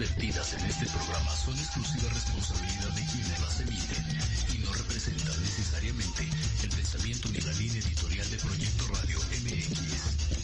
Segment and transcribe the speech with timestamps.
[0.00, 4.06] vertidas en este programa son exclusiva responsabilidad de quienes las emiten
[4.54, 6.26] y no representan necesariamente
[6.62, 10.39] el pensamiento ni la línea editorial de Proyecto Radio MX.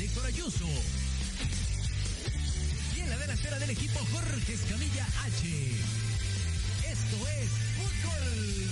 [0.00, 0.66] Con Héctor Ayuso.
[2.96, 5.46] Y en la delantera del equipo, Jorge Escamilla H.
[6.90, 8.70] Esto es Fútbol.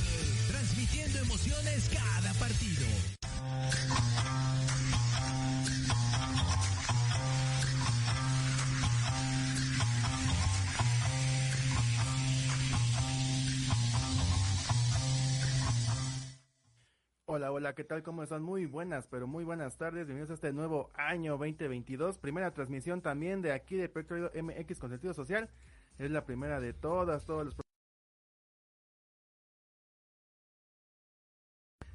[0.48, 3.17] Transmitiendo emociones cada partido.
[17.68, 18.02] Hola, ¿qué tal?
[18.02, 18.42] ¿Cómo están?
[18.42, 20.06] Muy buenas, pero muy buenas tardes.
[20.06, 22.16] Bienvenidos a este nuevo año 2022.
[22.16, 25.50] Primera transmisión también de aquí de Radio MX con sentido social.
[25.98, 27.56] Es la primera de todas, todos los...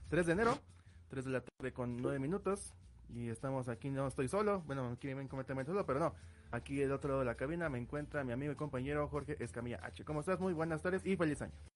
[0.09, 0.59] 3 de enero,
[1.07, 2.75] 3 de la tarde con 9 minutos.
[3.09, 4.61] Y estamos aquí, no estoy solo.
[4.67, 6.13] Bueno, aquí ven completamente solo, pero no.
[6.51, 9.79] Aquí del otro lado de la cabina me encuentra mi amigo y compañero Jorge Escamilla
[9.83, 10.05] H.
[10.05, 10.39] ¿Cómo estás?
[10.39, 11.72] Muy buenas tardes y feliz año.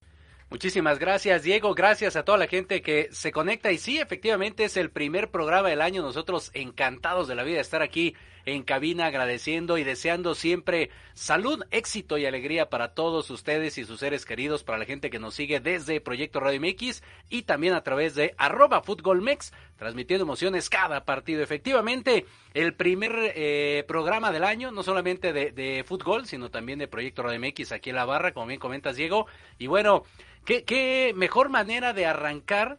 [0.49, 1.75] Muchísimas gracias, Diego.
[1.75, 3.71] Gracias a toda la gente que se conecta.
[3.73, 6.01] Y sí, efectivamente es el primer programa del año.
[6.01, 8.15] Nosotros encantados de la vida de estar aquí
[8.45, 13.99] en cabina, agradeciendo y deseando siempre salud, éxito y alegría para todos ustedes y sus
[13.99, 17.83] seres queridos, para la gente que nos sigue desde Proyecto Radio MX y también a
[17.83, 18.81] través de arroba
[19.21, 21.41] Mex, transmitiendo emociones cada partido.
[21.41, 26.87] Efectivamente, el primer eh, programa del año, no solamente de, de fútbol, sino también de
[26.87, 29.27] Proyecto Radio MX aquí en la barra, como bien comentas, Diego.
[29.57, 30.03] Y bueno,
[30.47, 32.77] ¿Qué, mejor manera de arrancar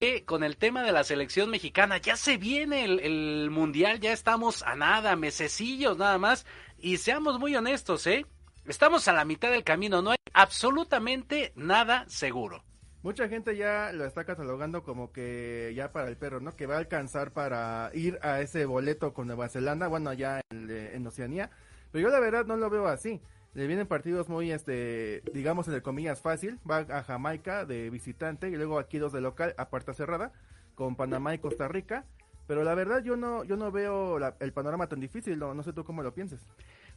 [0.00, 1.98] que con el tema de la selección mexicana?
[1.98, 6.44] Ya se viene el, el mundial, ya estamos a nada, mesecillos nada más.
[6.76, 8.26] Y seamos muy honestos, ¿eh?
[8.66, 12.64] Estamos a la mitad del camino, no hay absolutamente nada seguro.
[13.04, 16.56] Mucha gente ya lo está catalogando como que ya para el perro, ¿no?
[16.56, 20.70] Que va a alcanzar para ir a ese boleto con Nueva Zelanda, bueno, allá en,
[20.70, 21.50] en Oceanía.
[21.92, 23.20] Pero yo la verdad no lo veo así.
[23.52, 26.58] Le vienen partidos muy, este, digamos, en el comillas fácil.
[26.68, 30.32] Va a Jamaica de visitante y luego aquí dos de local a puerta cerrada
[30.74, 32.06] con Panamá y Costa Rica.
[32.46, 35.62] Pero la verdad yo no, yo no veo la, el panorama tan difícil, no, no
[35.62, 36.40] sé tú cómo lo pienses.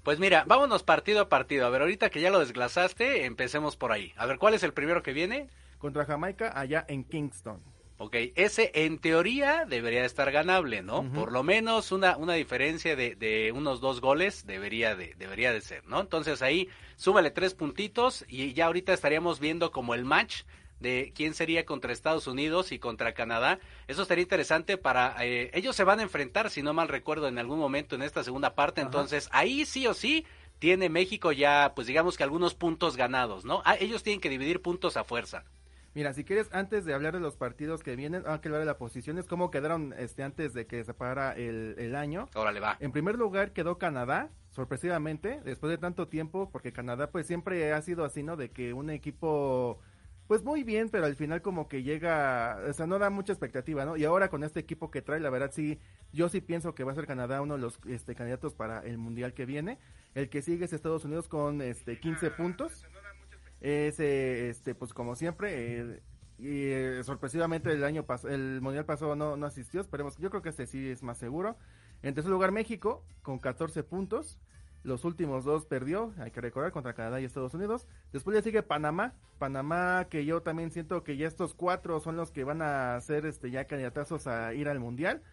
[0.03, 1.65] Pues mira, vámonos partido a partido.
[1.65, 4.13] A ver, ahorita que ya lo desglasaste, empecemos por ahí.
[4.15, 5.49] A ver, ¿cuál es el primero que viene?
[5.77, 7.61] Contra Jamaica allá en Kingston.
[7.99, 11.11] Ok, ese en teoría debería estar ganable, ¿no?
[11.13, 15.61] Por lo menos una, una diferencia de, de unos dos goles debería de, debería de
[15.61, 15.99] ser, ¿no?
[15.99, 20.43] Entonces ahí súmale tres puntitos y ya ahorita estaríamos viendo como el match
[20.79, 23.59] de quién sería contra Estados Unidos y contra Canadá.
[23.87, 25.15] Eso estaría interesante para...
[25.25, 28.23] eh, ellos se van a enfrentar, si no mal recuerdo, en algún momento en esta
[28.23, 28.81] segunda parte.
[28.81, 28.89] Ajá.
[28.89, 30.23] Entonces ahí sí o sí
[30.59, 33.63] tiene México ya, pues digamos que algunos puntos ganados, ¿no?
[33.65, 35.45] Ah, ellos tienen que dividir puntos a fuerza.
[35.97, 38.67] Mira, si quieres, antes de hablar de los partidos que vienen, hay que hablar de
[38.67, 42.29] las posiciones, cómo quedaron este, antes de que se parara el, el año.
[42.35, 42.77] Órale, va.
[42.79, 47.81] En primer lugar quedó Canadá, sorpresivamente, después de tanto tiempo, porque Canadá pues siempre ha
[47.81, 48.37] sido así, ¿no?
[48.37, 49.79] De que un equipo,
[50.27, 53.83] pues muy bien, pero al final como que llega, o sea, no da mucha expectativa,
[53.83, 53.97] ¿no?
[53.97, 55.79] Y ahora con este equipo que trae, la verdad sí,
[56.13, 58.99] yo sí pienso que va a ser Canadá uno de los este, candidatos para el
[58.99, 59.79] Mundial que viene.
[60.13, 62.85] El que sigue es Estados Unidos con este 15 puntos.
[63.61, 66.01] Ese, este, pues como siempre, eh,
[66.37, 70.41] y eh, sorpresivamente el año pas el mundial pasado no, no asistió, esperemos, yo creo
[70.41, 71.57] que este sí es más seguro.
[72.03, 74.39] En tercer lugar México con 14 puntos,
[74.83, 77.87] los últimos dos perdió, hay que recordar, contra Canadá y Estados Unidos.
[78.13, 82.31] Después ya sigue Panamá, Panamá que yo también siento que ya estos cuatro son los
[82.31, 85.23] que van a ser este ya candidatazos a ir al mundial.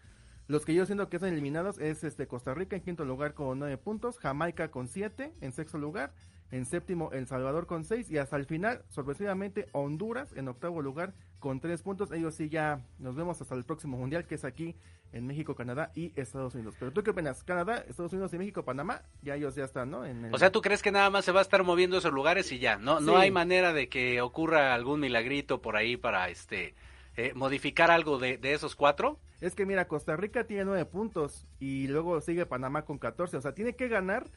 [0.46, 3.58] Los que yo siento que están eliminados es este Costa Rica en quinto lugar con
[3.58, 6.12] 9 puntos, Jamaica con 7 en sexto lugar,
[6.54, 11.12] en séptimo El Salvador con 6 y hasta el final, sorpresivamente, Honduras en octavo lugar
[11.40, 12.12] con 3 puntos.
[12.12, 14.76] Ellos sí ya nos vemos hasta el próximo mundial que es aquí
[15.12, 16.76] en México, Canadá y Estados Unidos.
[16.78, 17.42] Pero tú qué opinas?
[17.42, 20.04] Canadá, Estados Unidos y México, Panamá, ya ellos ya están, ¿no?
[20.04, 20.34] En el...
[20.34, 22.60] O sea, ¿tú crees que nada más se va a estar moviendo esos lugares y
[22.60, 22.76] ya?
[22.76, 26.76] No, hay manera de que ocurra algún milagrito por ahí para este
[27.16, 29.18] eh, modificar algo de, de esos cuatro.
[29.40, 33.38] Es que mira, Costa Rica tiene 9 puntos y luego sigue Panamá con 14.
[33.38, 34.30] O sea, tiene que ganar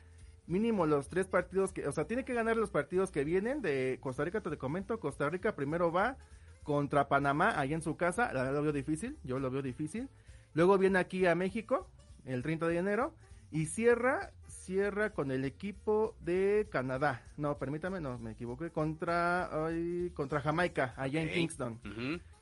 [0.47, 3.99] mínimo los tres partidos que, o sea, tiene que ganar los partidos que vienen de
[4.01, 6.17] Costa Rica, te comento, Costa Rica primero va
[6.63, 10.09] contra Panamá, allá en su casa, la verdad lo veo difícil, yo lo veo difícil.
[10.53, 11.87] Luego viene aquí a México,
[12.25, 13.13] el 30 de enero,
[13.51, 17.23] y cierra, cierra con el equipo de Canadá.
[17.37, 21.29] No, permítame, no, me equivoqué, contra, ay, contra Jamaica, allá en.
[21.29, 21.79] Kingston.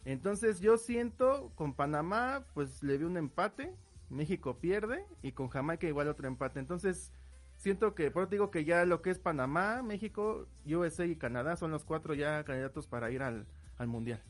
[0.06, 3.74] Entonces yo siento con Panamá, pues le vi un empate,
[4.10, 6.60] México pierde y con Jamaica igual otro empate.
[6.60, 7.12] Entonces
[7.57, 11.56] siento que, por eso digo que ya lo que es Panamá, México, USA y Canadá
[11.56, 13.46] son los cuatro ya candidatos para ir al,
[13.78, 14.22] al Mundial.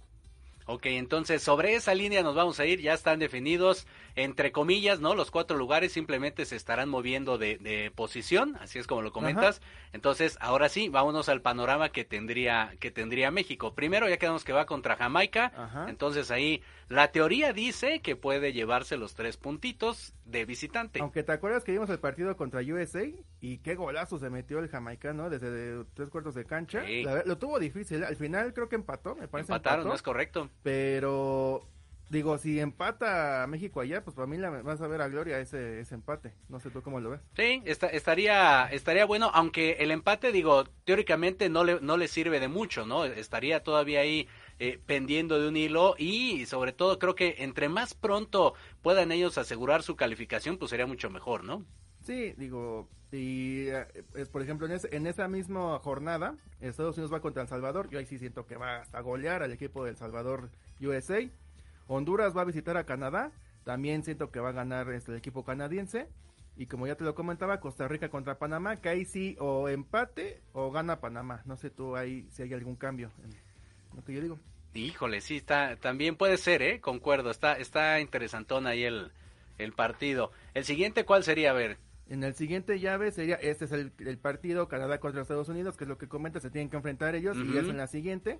[0.67, 3.85] Ok, entonces sobre esa línea nos vamos a ir, ya están definidos,
[4.15, 5.13] entre comillas, ¿no?
[5.13, 9.61] Los cuatro lugares simplemente se estarán moviendo de, de posición, así es como lo comentas.
[9.93, 13.75] Entonces, ahora sí, vámonos al panorama que tendría, que tendría México.
[13.75, 15.85] Primero ya quedamos que va contra Jamaica, Ajá.
[15.87, 20.99] entonces ahí la teoría dice que puede llevarse los tres puntitos de visitante.
[20.99, 23.03] Aunque te acuerdas que vimos el partido contra USA
[23.41, 26.83] y qué golazo se metió el jamaicano desde de tres cuartos de cancha.
[26.85, 27.03] Sí.
[27.03, 29.51] La ver- lo tuvo difícil, al final creo que empató, me parece.
[29.51, 29.89] Empataron, empató.
[29.89, 30.49] ¿no es correcto?
[30.63, 31.67] Pero
[32.09, 35.39] digo, si empata a México allá, pues para mí la, vas a ver a Gloria
[35.39, 36.33] ese, ese empate.
[36.49, 37.21] No sé tú cómo lo ves.
[37.35, 42.39] Sí, esta- estaría, estaría bueno, aunque el empate, digo, teóricamente no le, no le sirve
[42.39, 43.05] de mucho, ¿no?
[43.05, 44.27] Estaría todavía ahí
[44.59, 49.37] eh, pendiendo de un hilo y sobre todo creo que entre más pronto puedan ellos
[49.37, 51.65] asegurar su calificación, pues sería mucho mejor, ¿no?
[52.01, 53.85] Sí, digo, y eh,
[54.15, 57.89] es, por ejemplo, en, en esa misma jornada, Estados Unidos va contra El Salvador.
[57.89, 60.49] Yo ahí sí siento que va hasta golear al equipo del Salvador
[60.81, 61.19] USA.
[61.87, 63.31] Honduras va a visitar a Canadá.
[63.63, 66.07] También siento que va a ganar este, el equipo canadiense.
[66.57, 70.41] Y como ya te lo comentaba, Costa Rica contra Panamá, que ahí sí o empate
[70.53, 71.41] o gana Panamá.
[71.45, 73.31] No sé tú ahí si hay algún cambio en
[73.95, 74.39] lo que yo digo.
[74.73, 76.81] Híjole, sí, está, también puede ser, ¿eh?
[76.81, 79.11] Concuerdo, está, está interesantón ahí el,
[79.57, 80.31] el partido.
[80.53, 81.51] El siguiente, ¿cuál sería?
[81.51, 85.49] A ver, En el siguiente llave sería, este es el, el partido Canadá contra Estados
[85.49, 87.53] Unidos, que es lo que comenta, se tienen que enfrentar ellos, y Ujú.
[87.53, 88.39] ya es en la siguiente.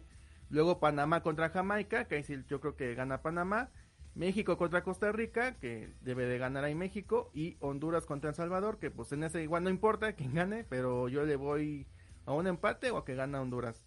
[0.50, 3.72] Luego Panamá contra Jamaica, que ahí sí yo creo que gana Panamá.
[4.14, 7.32] México contra Costa Rica, que debe de ganar ahí México.
[7.34, 11.10] Y Honduras contra El Salvador, que pues en ese igual no importa quién gane, pero
[11.10, 11.88] yo le voy
[12.26, 13.84] a un empate o a que gana Honduras.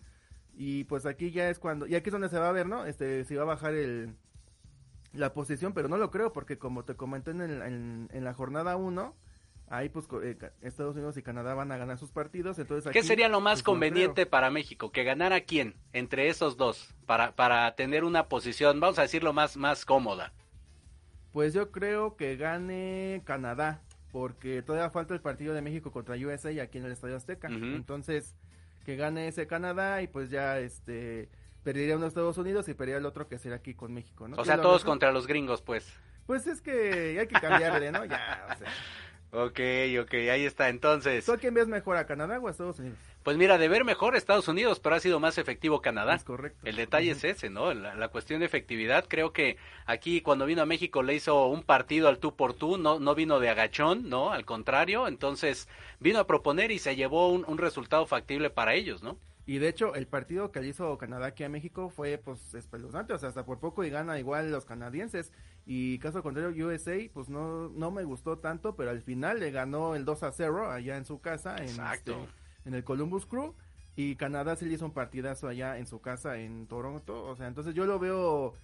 [0.61, 2.85] Y pues aquí ya es cuando, y aquí es donde se va a ver, ¿no?
[2.85, 4.17] Este, si va a bajar el,
[5.13, 8.35] la posición, pero no lo creo, porque como te comenté en, el- en, en la
[8.35, 9.15] jornada 1,
[9.69, 13.07] ahí pues eh, Estados Unidos y Canadá van a ganar sus partidos, entonces ¿qué aquí,
[13.07, 14.91] sería lo más pues, conveniente para México?
[14.91, 16.93] ¿Que ganara quién entre esos dos?
[17.07, 20.33] Para, para tener una posición, vamos a decirlo, más, más cómoda.
[21.31, 26.49] Pues yo creo que gane Canadá, porque todavía falta el partido de México contra USA
[26.63, 27.47] aquí en el Estadio Azteca.
[27.49, 28.35] Entonces,
[28.89, 31.29] que gane ese Canadá y pues ya este
[31.63, 34.37] perdería uno Estados Unidos y perdería el otro que será aquí con México, ¿no?
[34.37, 35.93] O ¿Tú sea, todos contra los gringos, pues.
[36.25, 38.07] Pues es que hay que cambiarle, ¿no?
[38.07, 38.69] Ya, o sea.
[39.31, 39.61] Ok,
[40.01, 40.71] ok, ahí está.
[40.71, 42.97] Entonces, ¿Tú a quién ves mejor, a Canadá o a Estados Unidos?
[43.29, 46.15] Pues mira, de ver mejor Estados Unidos, pero ha sido más efectivo Canadá.
[46.15, 46.67] Es correcto.
[46.67, 47.75] El detalle es ese, ¿no?
[47.75, 49.05] La, la cuestión de efectividad.
[49.07, 52.79] Creo que aquí cuando vino a México le hizo un partido al tú por tú,
[52.79, 54.33] no, no vino de agachón, ¿no?
[54.33, 55.69] Al contrario, entonces
[56.01, 59.19] vino a proponer y se llevó un, un resultado factible para ellos, ¿no?
[59.45, 63.13] Y de hecho, el partido que le hizo Canadá aquí a México fue pues espeluznante,
[63.13, 65.35] o sea, hasta por poco y gana igual los canadienses.
[65.67, 69.95] Y caso contrario, USA, pues no, no me gustó tanto, pero al final le ganó
[69.95, 72.13] el 2 a 0 allá en su casa, en, Exacto.
[72.13, 73.55] este, en el Columbus Crew.
[73.97, 77.25] Y Canadá sí le hizo un partidazo allá en su casa en Toronto.
[77.25, 78.55] O sea, entonces yo lo veo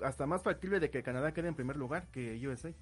[0.00, 2.72] hasta más factible de que Canadá quede en primer lugar que USA.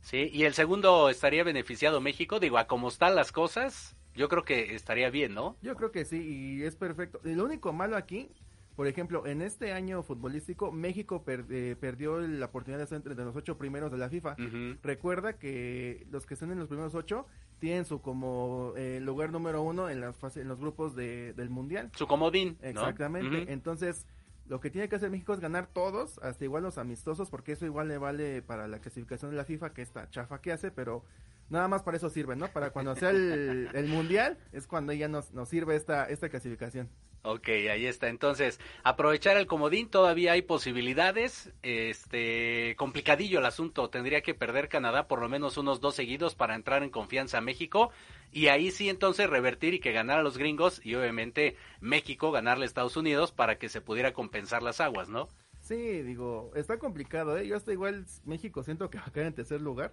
[0.00, 4.44] Sí, y el segundo estaría beneficiado México, digo, a como están las cosas, yo creo
[4.44, 5.56] que estaría bien, ¿no?
[5.62, 7.20] Yo creo que sí, y es perfecto.
[7.24, 8.30] Y lo único malo aquí,
[8.76, 13.14] por ejemplo, en este año futbolístico, México per- eh, perdió la oportunidad de estar entre
[13.14, 14.36] los ocho primeros de la FIFA.
[14.82, 17.26] Recuerda que los que están en los primeros ocho
[17.58, 21.48] tienen su como eh, lugar número uno en las fase- en los grupos de, del
[21.50, 21.90] mundial.
[21.94, 22.68] Su comodín, ¿no?
[22.68, 23.28] Exactamente.
[23.48, 24.06] Entonces,
[24.46, 27.64] lo que tiene que hacer México es ganar todos, hasta igual los amistosos, porque eso
[27.66, 31.02] igual le vale para la clasificación de la FIFA, que esta chafa que hace, pero
[31.48, 32.46] nada más para eso sirve, ¿no?
[32.48, 36.88] Para cuando sea el, el mundial, es cuando ya nos, nos sirve esta, esta clasificación.
[37.28, 38.06] Ok, ahí está.
[38.06, 41.52] Entonces, aprovechar el comodín, todavía hay posibilidades.
[41.64, 43.90] Este, complicadillo el asunto.
[43.90, 47.40] Tendría que perder Canadá por lo menos unos dos seguidos para entrar en confianza a
[47.40, 47.90] México.
[48.30, 50.80] Y ahí sí, entonces, revertir y que ganara a los gringos.
[50.86, 55.28] Y obviamente México ganarle a Estados Unidos para que se pudiera compensar las aguas, ¿no?
[55.62, 57.48] Sí, digo, está complicado, ¿eh?
[57.48, 59.92] Yo hasta igual México siento que va a caer en tercer lugar.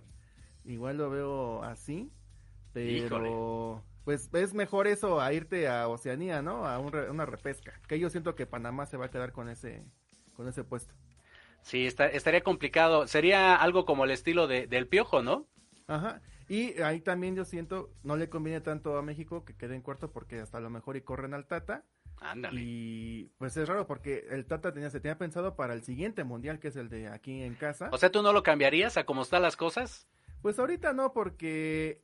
[0.66, 2.12] Igual lo veo así,
[2.74, 6.66] pero pues es mejor eso a irte a Oceanía, ¿no?
[6.66, 7.74] A un re- una repesca.
[7.88, 9.84] Que yo siento que Panamá se va a quedar con ese
[10.36, 10.94] con ese puesto.
[11.62, 13.08] Sí, está, estaría complicado.
[13.08, 15.48] Sería algo como el estilo de, del piojo, ¿no?
[15.88, 16.22] Ajá.
[16.50, 20.12] Y ahí también yo siento no le conviene tanto a México que quede en cuarto
[20.12, 21.86] porque hasta a lo mejor y corren al Tata.
[22.20, 22.60] Ándale.
[22.62, 26.60] Y pues es raro porque el Tata tenía, se tenía pensado para el siguiente mundial,
[26.60, 27.90] que es el de aquí en casa.
[27.92, 30.08] O sea, ¿tú no lo cambiarías a cómo están las cosas?
[30.42, 32.02] Pues ahorita no, porque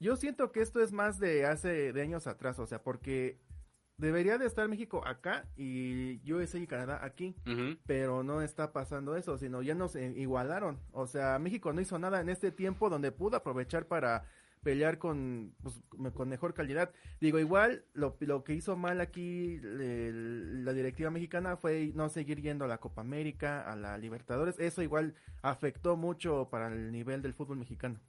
[0.00, 3.38] yo siento que esto es más de hace de años atrás, o sea, porque
[3.98, 7.34] debería de estar México acá y USA y Canadá aquí,
[7.86, 10.78] pero no está pasando eso, sino ya nos eh, igualaron.
[10.92, 14.24] O sea, México no hizo nada en este tiempo donde pudo aprovechar para
[14.62, 15.80] pelear con, pues,
[16.12, 16.90] con mejor calidad.
[17.20, 22.40] Digo, igual lo, lo que hizo mal aquí el- la directiva mexicana fue no seguir
[22.42, 24.58] yendo a la Copa América, a la Libertadores.
[24.58, 28.00] Eso igual afectó mucho para el nivel del fútbol mexicano.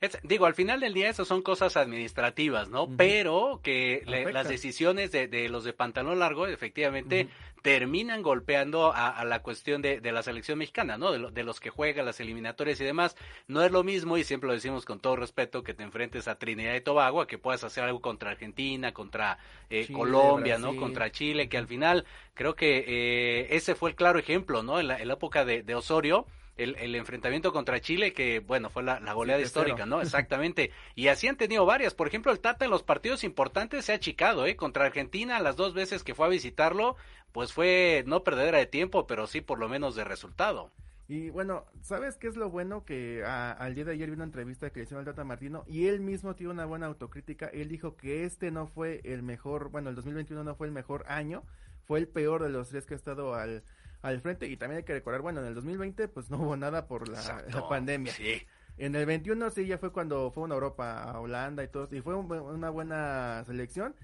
[0.00, 2.88] Es- digo, al final del día eso son cosas administrativas, ¿no?
[2.96, 7.28] Pero que le- las decisiones de, de los de pantalón largo efectivamente
[7.62, 11.12] terminan golpeando a, a la cuestión de, de la selección mexicana, ¿no?
[11.12, 13.16] De, lo- de los que juegan las eliminatorias y demás.
[13.48, 16.34] No es lo mismo, y siempre lo decimos con todo respeto, que te enfrentes a
[16.38, 19.38] Trinidad y Tobago, a que puedas hacer algo contra Argentina, contra
[19.70, 20.76] eh, Chile, Colombia, ¿no?
[20.76, 22.04] Contra Chile, que al final
[22.34, 24.78] creo que eh, ese fue el claro ejemplo, ¿no?
[24.78, 26.26] En la, en la época de Osorio.
[26.56, 29.44] El, el enfrentamiento contra Chile, que bueno, fue la, la goleada 7-0.
[29.46, 30.00] histórica, ¿no?
[30.00, 30.70] Exactamente.
[30.94, 31.94] Y así han tenido varias.
[31.94, 34.54] Por ejemplo, el Tata en los partidos importantes se ha achicado, ¿eh?
[34.56, 36.94] Contra Argentina, las dos veces que fue a visitarlo,
[37.32, 40.70] pues fue no perdedera de tiempo, pero sí por lo menos de resultado.
[41.06, 42.84] Y bueno, ¿sabes qué es lo bueno?
[42.84, 45.64] Que a- al día de ayer vi una entrevista que le hicieron al Tata Martino
[45.66, 47.46] y él mismo tiene una buena autocrítica.
[47.48, 51.04] Él dijo que este no fue el mejor, bueno, el 2021 no fue el mejor
[51.08, 51.42] año,
[51.86, 53.64] fue el peor de los tres que ha estado al,
[54.04, 54.46] al frente.
[54.48, 57.18] Y también hay que recordar, bueno, en el 2020 pues no hubo nada por la,
[57.18, 57.60] Exacto.
[57.60, 58.12] la pandemia.
[58.12, 58.42] Sí.
[58.76, 62.00] En el 21 sí ya fue cuando fue a Europa, a Holanda y todo, y
[62.00, 63.94] fue un una buena selección.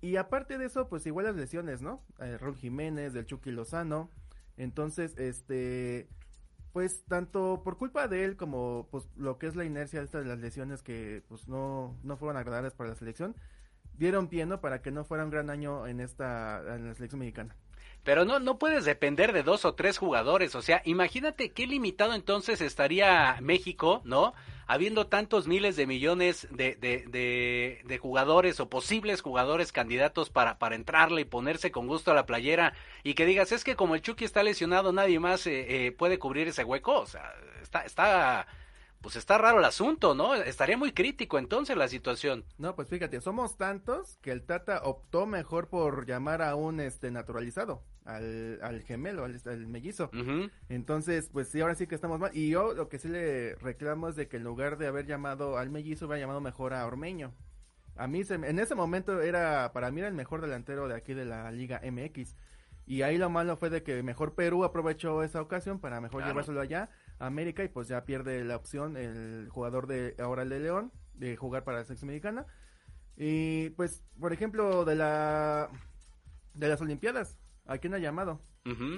[0.00, 2.02] Y aparte de eso, pues igual las lesiones, ¿no?
[2.20, 4.10] Eh, Raúl Jiménez, del Chucky Lozano.
[4.56, 6.08] Entonces, este,
[6.72, 10.26] pues tanto por culpa de él como pues lo que es la inercia esta de
[10.26, 13.34] las lesiones que pues no, no fueron agradables para la selección,
[13.94, 14.60] dieron pie, ¿no?
[14.60, 17.56] Para que no fuera un gran año en esta, en la selección mexicana.
[18.06, 20.54] Pero no, no puedes depender de dos o tres jugadores.
[20.54, 24.32] O sea, imagínate qué limitado entonces estaría México, ¿no?
[24.68, 30.60] Habiendo tantos miles de millones de, de, de, de jugadores o posibles jugadores candidatos para,
[30.60, 33.96] para entrarle y ponerse con gusto a la playera y que digas, es que como
[33.96, 37.00] el Chucky está lesionado, nadie más eh, eh, puede cubrir ese hueco.
[37.00, 38.46] O sea, está, está,
[39.00, 40.36] pues está raro el asunto, ¿no?
[40.36, 42.44] Estaría muy crítico entonces la situación.
[42.56, 47.10] No, pues fíjate, somos tantos que el Tata optó mejor por llamar a un este
[47.10, 50.10] naturalizado, al, al gemelo, al, al mellizo.
[50.68, 52.30] Entonces, pues sí, ahora sí que estamos mal.
[52.34, 55.58] Y yo lo que sí le reclamo es de que en lugar de haber llamado
[55.58, 57.32] al mellizo, hubiera llamado mejor a Ormeño.
[57.96, 61.14] A mí, se en ese momento era, para mí era el mejor delantero de aquí
[61.14, 62.34] de la Liga MX.
[62.86, 66.32] Y ahí lo malo fue de que mejor Perú aprovechó esa ocasión para mejor Claro.
[66.32, 70.50] llevárselo allá a América y pues ya pierde la opción el jugador de ahora el
[70.50, 72.46] de León de jugar para la selección mexicana.
[73.16, 75.70] Y pues, por ejemplo, de la
[76.54, 78.40] de las Olimpiadas, ¿a quién ha llamado?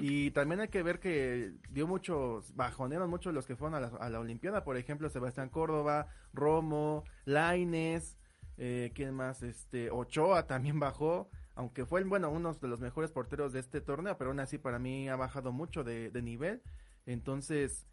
[0.01, 3.87] Y también hay que ver que dio muchos, bajonearon mucho los que fueron a la,
[3.99, 8.17] a la Olimpiada, por ejemplo, Sebastián Córdoba, Romo, Laines,
[8.57, 9.43] eh, ¿quién más?
[9.43, 14.17] Este, Ochoa también bajó, aunque fue, bueno, uno de los mejores porteros de este torneo,
[14.17, 16.63] pero aún así para mí ha bajado mucho de, de nivel,
[17.05, 17.87] entonces,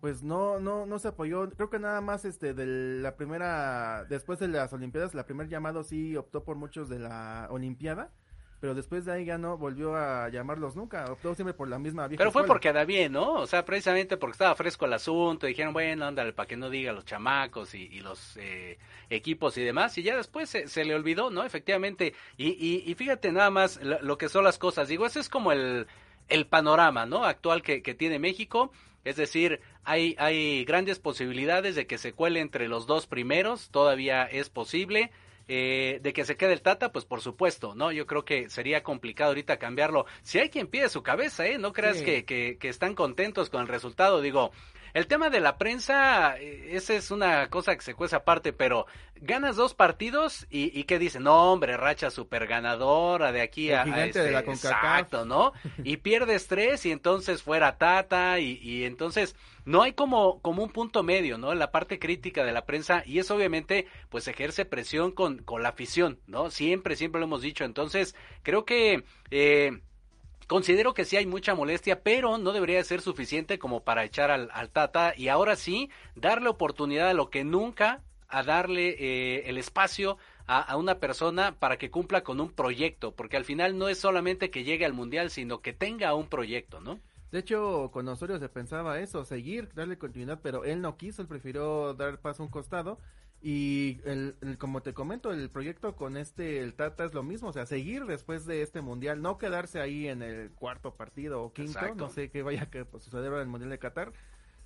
[0.00, 2.66] pues no, no, no se apoyó, creo que nada más, este, de
[3.02, 7.48] la primera, después de las Olimpiadas, la primer llamado sí optó por muchos de la
[7.50, 8.12] Olimpiada,
[8.60, 12.08] pero después de ahí ya no volvió a llamarlos nunca, optó siempre por la misma
[12.08, 12.46] vieja Pero fue escuela.
[12.46, 13.34] porque da bien, ¿no?
[13.34, 16.92] O sea, precisamente porque estaba fresco el asunto, dijeron, bueno, ándale, para que no diga
[16.92, 18.78] los chamacos y, y los eh,
[19.10, 21.44] equipos y demás, y ya después se, se le olvidó, ¿no?
[21.44, 25.20] Efectivamente, y, y, y fíjate nada más lo, lo que son las cosas, digo, ese
[25.20, 25.86] es como el,
[26.28, 27.24] el panorama, ¿no?
[27.24, 28.72] Actual que, que tiene México,
[29.04, 34.24] es decir, hay, hay grandes posibilidades de que se cuele entre los dos primeros, todavía
[34.24, 35.12] es posible,
[35.48, 37.90] eh, de que se quede el Tata, pues por supuesto, ¿no?
[37.90, 40.06] Yo creo que sería complicado ahorita cambiarlo.
[40.22, 41.58] Si hay quien pide su cabeza, ¿eh?
[41.58, 42.04] No creas Sí.
[42.04, 44.20] que, que, que están contentos con el resultado.
[44.20, 44.52] Digo,
[44.94, 48.86] el tema de la prensa, eh, esa es una cosa que se cuece aparte, pero
[49.16, 51.24] ganas dos partidos y, y ¿qué dicen?
[51.24, 54.84] No, hombre, racha super ganadora de aquí El a, a gigante de la CONCACAF.
[54.84, 55.52] Exacto, ¿no?
[55.82, 60.70] Y pierdes tres y entonces fuera Tata y, y entonces no hay como, como un
[60.70, 61.52] punto medio, ¿no?
[61.52, 65.62] En la parte crítica de la prensa y eso obviamente pues ejerce presión con, con
[65.62, 66.50] la afición, ¿no?
[66.50, 67.64] Siempre, siempre lo hemos dicho.
[67.64, 69.04] Entonces creo que...
[69.30, 69.80] Eh,
[70.48, 74.48] Considero que sí hay mucha molestia, pero no debería ser suficiente como para echar al,
[74.54, 79.58] al Tata y ahora sí darle oportunidad a lo que nunca, a darle eh, el
[79.58, 83.90] espacio a, a una persona para que cumpla con un proyecto, porque al final no
[83.90, 86.98] es solamente que llegue al Mundial, sino que tenga un proyecto, ¿no?
[87.30, 91.28] De hecho, con Osorio se pensaba eso, seguir, darle continuidad, pero él no quiso, él
[91.28, 92.98] prefirió dar paso a un costado
[93.40, 97.48] Y el, el- como te comento, el proyecto con este, el Tata es lo mismo,
[97.48, 101.52] o sea, seguir después de este mundial, no quedarse ahí en el cuarto partido o
[101.52, 101.94] quinto, Exacto.
[101.94, 104.12] no sé qué vaya a que, pues, suceder en el mundial de Qatar,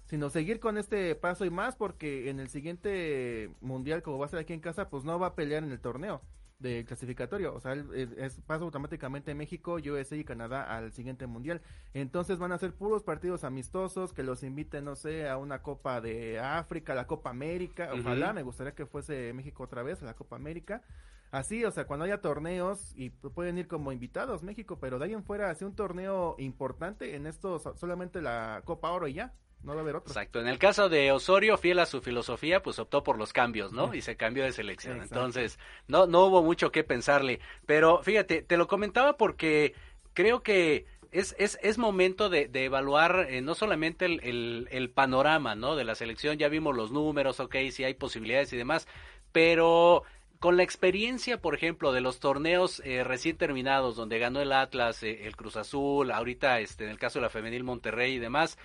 [0.07, 4.29] sino seguir con este paso y más porque en el siguiente mundial, como va a
[4.31, 6.23] ser aquí en casa, pues no va a pelear en el torneo
[6.62, 11.27] de clasificatorio, o sea, él- es, es- pasa automáticamente México, USA y Canadá al siguiente
[11.27, 11.61] mundial.
[11.92, 16.01] Entonces van a ser puros partidos amistosos que los inviten, no sé, a una Copa
[16.01, 17.90] de África, la Copa América.
[18.01, 20.83] Ojalá, me gustaría que fuese México otra vez a la Copa América.
[21.31, 25.07] Así, o sea, cuando haya torneos y pu- pueden ir como invitados México, pero de
[25.07, 29.14] ahí en fuera hace un torneo importante en esto so- solamente la Copa Oro y
[29.14, 30.11] ya, no va a haber otro.
[30.11, 30.40] Exacto.
[30.40, 33.94] En el caso de Osorio, fiel a su filosofía, pues optó por los cambios, ¿no?
[33.94, 34.96] Y se cambió de selección.
[34.96, 35.14] Exacto.
[35.14, 37.40] Entonces, no, no hubo mucho que pensarle.
[37.66, 39.75] Pero fíjate, te lo comentaba porque
[40.14, 44.90] creo que es, es, es momento de, de evaluar eh, no solamente el, el, el
[44.90, 45.77] panorama, ¿no?
[45.77, 46.38] De la selección.
[46.38, 48.88] Ya vimos los números, ok, si hay posibilidades y demás,
[49.31, 50.05] pero
[50.40, 55.05] con la experiencia, por ejemplo, de los torneos eh, recién terminados, donde ganó el Atlas,
[55.05, 58.59] eh, el Cruz Azul, ahorita este, en el caso de la Femenil Monterrey y demás,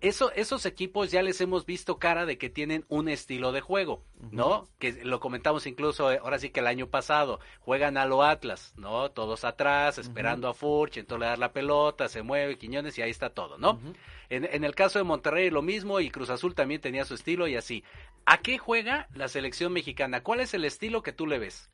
[0.00, 4.04] eso, esos equipos ya les hemos visto cara de que tienen un estilo de juego,
[4.30, 4.68] ¿no?
[4.78, 8.74] Que lo comentamos incluso eh, ahora sí que el año pasado, juegan a lo Atlas,
[8.76, 9.10] ¿no?
[9.10, 13.10] Todos atrás, esperando a Furch, entonces le dar la pelota, se mueve Quiñones y ahí
[13.10, 13.80] está todo, ¿no?
[14.28, 17.48] en, en el caso de Monterrey lo mismo y Cruz Azul también tenía su estilo
[17.48, 17.84] y así.
[18.26, 20.22] ¿A qué juega la selección mexicana?
[20.22, 21.70] ¿Cuál es el estilo que tú le ves?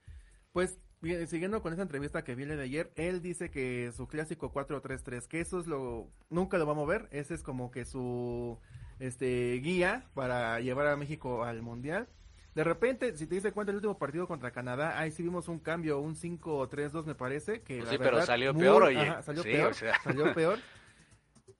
[0.53, 4.07] Pues bien, siguiendo con esa entrevista que vi el de ayer, él dice que su
[4.07, 7.85] clásico 4-3-3, que eso es lo nunca lo va a mover, ese es como que
[7.85, 8.59] su
[8.99, 12.09] este guía para llevar a México al mundial.
[12.55, 15.61] De repente, si te diste cuenta el último partido contra Canadá, ahí sí vimos un
[15.61, 18.99] cambio, un 5-3-2 me parece, que Pues la sí, pero salió muy- peor, oye.
[18.99, 19.95] ajá, salió Sí, peor, o sea.
[20.03, 20.59] salió peor.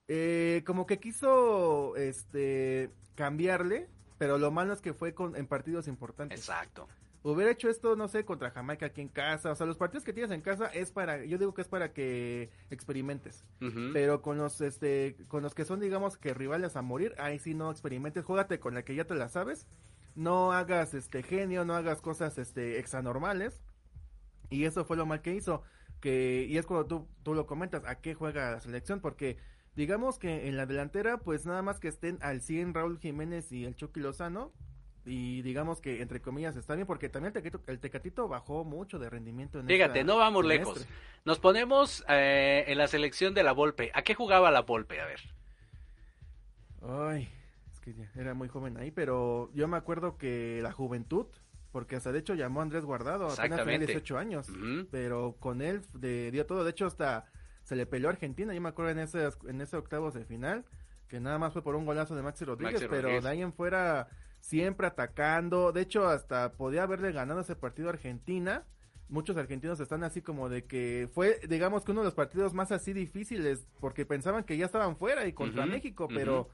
[0.09, 5.87] Eh, como que quiso este cambiarle, pero lo malo es que fue con en partidos
[5.87, 6.41] importantes.
[6.41, 6.89] Exacto.
[7.23, 9.53] Hubiera hecho esto, no sé, contra Jamaica aquí en casa.
[9.53, 11.93] O sea, los partidos que tienes en casa es para, yo digo que es para
[11.93, 13.45] que experimentes.
[13.93, 17.53] Pero con los, este, con los que son, digamos, que rivales a morir, ahí sí
[17.53, 18.25] no experimentes.
[18.25, 19.67] Jógate con la que ya te la sabes.
[20.15, 23.61] No hagas, este, genio, no hagas cosas, este, exanormales.
[24.49, 25.63] Y eso fue lo mal que hizo.
[26.01, 29.01] Que, y es cuando tú, tú lo comentas, ¿a qué juega la selección?
[29.01, 29.37] Porque,
[29.77, 33.67] digamos que en la delantera, pues nada más que estén al 100 Raúl Jiménez y
[33.67, 34.53] el Chucky Lozano.
[35.07, 38.99] Y digamos que, entre comillas, está bien, porque también el Tecatito, el Tecatito bajó mucho
[38.99, 40.75] de rendimiento en Fíjate, no vamos semestre.
[40.75, 40.87] lejos.
[41.25, 43.91] Nos ponemos eh, en la selección de la Volpe.
[43.95, 45.01] ¿A qué jugaba la Volpe?
[45.01, 45.21] A ver.
[46.83, 47.29] Ay,
[47.73, 51.27] es que ya era muy joven ahí, pero yo me acuerdo que la juventud,
[51.73, 53.87] porque hasta de hecho llamó a Andrés Guardado, apenas tenía Exactamente.
[53.87, 54.49] 18 años,
[54.91, 57.27] pero con él de- dio todo, de hecho hasta
[57.63, 60.65] se le peleó a Argentina, yo me acuerdo en ese, en ese octavos de final,
[61.09, 63.25] que nada más fue por un golazo de Maxi Rodríguez, Maxi pero Rodríguez.
[63.25, 64.09] de ahí en fuera
[64.41, 68.65] siempre atacando, de hecho hasta podía haberle ganado ese partido a Argentina,
[69.09, 72.73] muchos argentinos están así como de que fue, digamos que uno de los partidos más
[72.73, 76.49] así difíciles, porque pensaban que ya estaban fuera y contra México, pero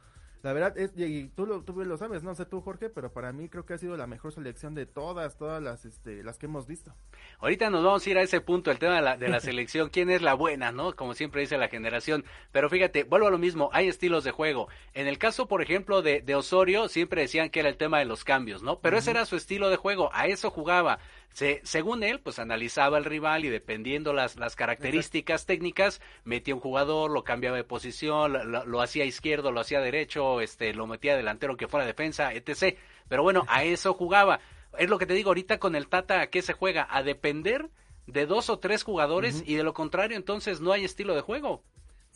[0.47, 3.33] la verdad es, y tú lo, tú lo sabes, no sé tú Jorge, pero para
[3.33, 6.47] mí creo que ha sido la mejor selección de todas, todas las, este, las que
[6.47, 6.95] hemos visto.
[7.41, 9.91] Ahorita nos vamos a ir a ese punto, el tema de la, de la selección,
[9.91, 10.95] quién es la buena, ¿no?
[10.95, 12.25] Como siempre dice la generación.
[12.53, 14.69] Pero fíjate, vuelvo a lo mismo, hay estilos de juego.
[14.95, 18.05] En el caso, por ejemplo, de, de Osorio, siempre decían que era el tema de
[18.05, 18.79] los cambios, ¿no?
[18.79, 21.01] Pero ese era su estilo de juego, a eso jugaba.
[21.37, 26.63] Se, según él, pues analizaba al rival y dependiendo las, las características técnicas, metía un
[26.63, 30.87] jugador, lo cambiaba de posición, lo, lo- lo hacía izquierdo, lo hacía derecho, este, lo
[30.87, 32.79] metía delantero que fuera defensa, etc.
[33.07, 34.41] Pero bueno, a eso jugaba.
[34.79, 36.87] Es lo que te digo ahorita con el Tata, ¿a qué se juega?
[36.91, 37.69] A depender
[38.07, 41.63] de dos o tres jugadores y de lo contrario entonces no hay estilo de juego.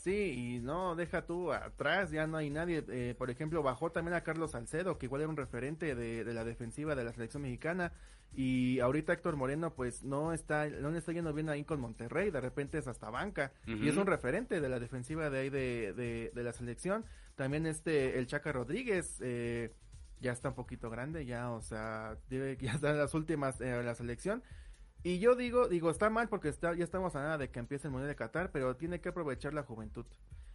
[0.03, 2.83] Sí, y no, deja tú atrás, ya no hay nadie.
[2.89, 6.35] eh, por ejemplo, bajó también a Carlos Salcedo, que igual era un referente de, de
[6.35, 7.93] la defensiva de la selección mexicana.
[8.33, 12.31] Y ahorita Héctor Moreno, pues no está, no le está yendo bien ahí con Monterrey,
[12.31, 13.53] de repente es hasta banca.
[13.67, 17.05] Y es un referente de la defensiva de ahí de, de, de la selección.
[17.35, 19.75] También este, el Chaca Rodríguez, eh,
[20.21, 23.65] ya está un poquito grande, ya, o sea, debe, ya está en las últimas eh,
[23.65, 24.43] de la selección.
[25.03, 27.89] Y yo digo, digo, está mal porque está, ya estamos a nada de que empiece
[27.89, 30.05] el Mundial de Qatar, pero tiene que aprovechar la juventud.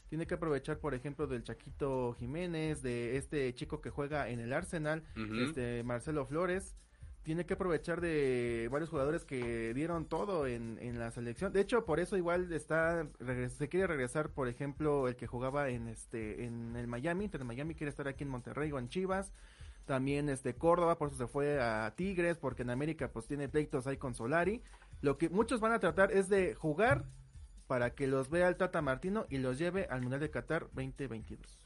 [0.08, 4.53] Tiene que aprovechar, por ejemplo, del Chaquito Jiménez, de este chico que juega en el
[4.53, 6.75] Arsenal, este Marcelo Flores.
[7.23, 11.51] Tiene que aprovechar de varios jugadores que dieron todo en, en la selección.
[11.51, 13.08] De hecho, por eso igual está
[13.49, 17.45] se quiere regresar, por ejemplo, el que jugaba en este en el Miami, Inter de
[17.45, 19.34] Miami quiere estar aquí en Monterrey o en Chivas.
[19.86, 23.88] También este Córdoba, por eso se fue a Tigres, porque en América pues tiene pleitos
[23.88, 24.62] ahí con Solari.
[25.02, 27.06] Lo que muchos van a tratar es de jugar
[27.67, 31.64] para que los vea el Tata Martino y los lleve al Mundial de Qatar 2022.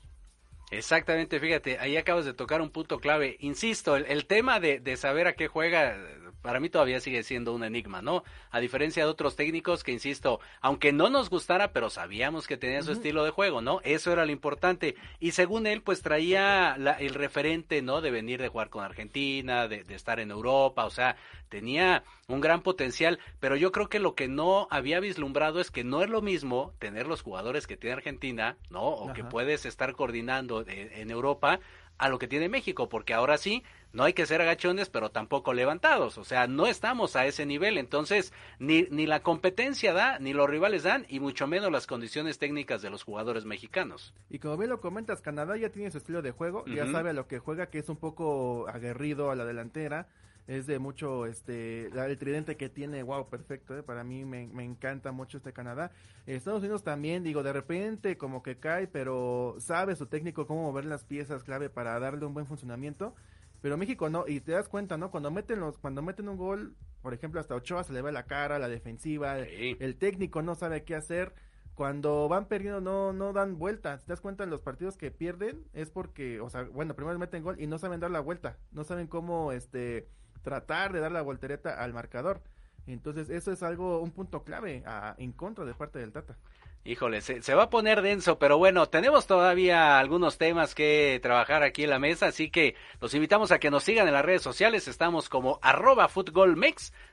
[0.72, 3.38] Exactamente, fíjate, ahí acabas de tocar un punto clave.
[3.40, 5.98] Insisto, el, el tema de, de, saber a qué juega,
[6.42, 8.24] para mí todavía sigue siendo un enigma, ¿no?
[8.52, 12.82] A diferencia de otros técnicos que, insisto, aunque no nos gustara, pero sabíamos que tenía
[12.84, 12.98] su uh -huh.
[12.98, 13.82] estilo de juego, ¿no?
[13.84, 14.96] Eso era lo importante.
[15.20, 18.02] Y según él, pues traía la, el referente, ¿no?
[18.02, 21.16] De venir de jugar con Argentina, de, de estar en Europa, o sea,
[21.50, 25.84] tenía un gran potencial, pero yo creo que lo que no había vislumbrado es que
[25.84, 28.82] no es lo mismo tener los jugadores que tiene Argentina, ¿no?
[28.84, 29.14] O Ajá.
[29.14, 31.60] que puedes estar coordinando en Europa
[32.00, 35.54] a lo que tiene México, porque ahora sí, no hay que ser agachones, pero tampoco
[35.54, 40.32] levantados, o sea, no estamos a ese nivel, entonces ni, ni la competencia da, ni
[40.32, 44.14] los rivales dan, y mucho menos las condiciones técnicas de los jugadores mexicanos.
[44.30, 46.76] Y como bien lo comentas, Canadá ya tiene su estilo de juego, uh -huh.
[46.76, 50.08] ya sabe a lo que juega, que es un poco aguerrido a la delantera,
[50.50, 53.84] es de mucho, este, el tridente que tiene, wow, perfecto, ¿eh?
[53.84, 55.92] para mí me, me, encanta mucho este Canadá.
[56.26, 60.86] Estados Unidos también, digo, de repente como que cae, pero sabe su técnico cómo mover
[60.86, 63.14] las piezas clave para darle un buen funcionamiento.
[63.62, 65.12] Pero México no, y te das cuenta, ¿no?
[65.12, 68.26] Cuando meten los, cuando meten un gol, por ejemplo, hasta Ochoa se le ve la
[68.26, 69.52] cara, la defensiva, sí.
[69.52, 71.36] el, el técnico no sabe qué hacer
[71.76, 74.00] cuando van perdiendo no no dan vuelta.
[74.00, 77.44] te das cuenta en los partidos que pierden es porque, o sea, bueno, primero meten
[77.44, 80.10] gol y no saben dar la vuelta, no saben cómo este
[80.42, 82.42] tratar de dar la voltereta al marcador.
[82.88, 86.38] Entonces, eso es algo, un punto clave a, en contra de parte del Tata.
[86.86, 91.84] Híjole, se, va a poner denso, pero bueno, tenemos todavía algunos temas que trabajar aquí
[91.84, 94.88] en la mesa, así que los invitamos a que nos sigan en las redes sociales,
[94.88, 96.10] estamos como arroba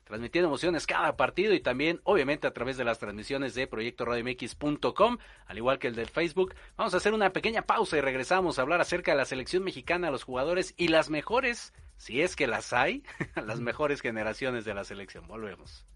[0.04, 5.56] transmitiendo emociones cada partido y también, obviamente, a través de las transmisiones de proyectoradiomx.com, al
[5.58, 6.54] igual que el del Facebook.
[6.76, 10.12] Vamos a hacer una pequeña pausa y regresamos a hablar acerca de la selección mexicana,
[10.12, 13.02] los jugadores y las mejores, si es que las hay,
[13.36, 15.26] las mejores generaciones de la selección.
[15.26, 15.86] Volvemos.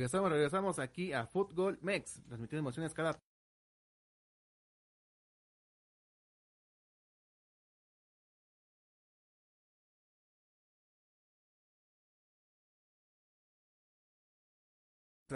[0.00, 3.20] Regresamos, regresamos aquí a Fútbol Mex, transmitiendo emociones cada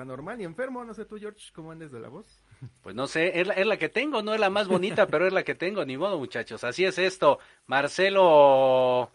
[0.07, 2.43] normal y enfermo, no sé tú George, ¿cómo andes de la voz?
[2.83, 5.43] Pues no sé, es la, que tengo, no es la más bonita, pero es la
[5.43, 7.39] que tengo, ni modo muchachos, así es esto.
[7.67, 9.11] Marcelo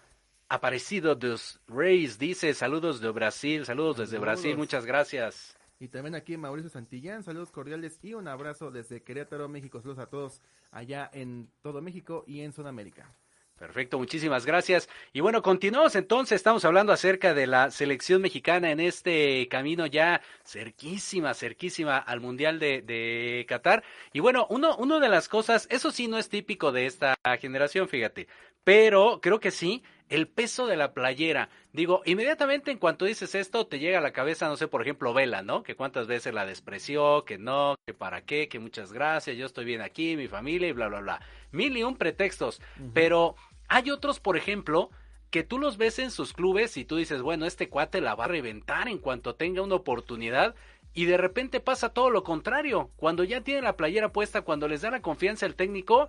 [0.50, 4.26] Aparecido de Reis dice saludos de Brasil, saludos desde saludos.
[4.26, 5.56] Brasil, muchas gracias.
[5.80, 9.80] Y también aquí Mauricio Santillán, saludos cordiales y un abrazo desde Querétaro, México.
[9.80, 13.14] Saludos a todos allá en todo México y en Sudamérica.
[13.60, 14.90] Perfecto, muchísimas gracias.
[15.12, 20.22] Y bueno, continuamos entonces, estamos hablando acerca de la selección mexicana en este camino ya
[20.46, 23.84] cerquísima, cerquísima al Mundial de, de Qatar.
[24.14, 27.90] Y bueno, uno, uno de las cosas, eso sí no es típico de esta generación,
[27.90, 28.30] fíjate,
[28.70, 31.50] pero creo que sí, el peso de la playera.
[31.74, 35.12] Digo, inmediatamente en cuanto dices esto, te llega a la cabeza, no sé, por ejemplo,
[35.12, 35.64] Vela, ¿no?
[35.64, 39.66] Que cuántas veces la despreció, que no, que para qué, que muchas gracias, yo estoy
[39.66, 41.20] bien aquí, mi familia y bla, bla, bla.
[41.52, 42.62] Mil y un pretextos.
[42.94, 43.34] Pero
[43.70, 44.92] hay otros, por ejemplo,
[45.32, 48.26] que tú los ves en sus clubes y tú dices, bueno, este cuate la va
[48.26, 50.54] a reventar en cuanto tenga una oportunidad.
[50.94, 52.92] Y de repente pasa todo lo contrario.
[52.98, 56.08] Cuando ya tienen la playera puesta, cuando les da la confianza el técnico,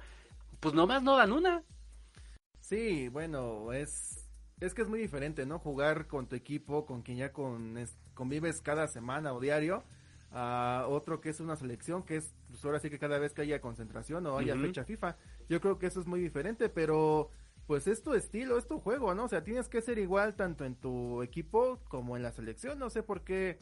[0.61, 1.65] pues nomás no dan una.
[2.71, 4.31] Sí, bueno, es,
[4.61, 5.59] es que es muy diferente, ¿no?
[5.59, 9.83] Jugar con tu equipo, con quien ya con, es- convives cada semana o diario,
[10.31, 13.43] a otro que es una selección, que es, pues ahora sí que cada vez que
[13.43, 15.17] haya concentración o haya fecha FIFA,
[15.49, 17.31] yo creo que eso es muy diferente, pero
[17.67, 19.25] pues es tu estilo, es tu juego, ¿no?
[19.25, 22.89] O sea, tienes que ser igual tanto en tu equipo como en la selección, no
[22.89, 23.59] sé por qué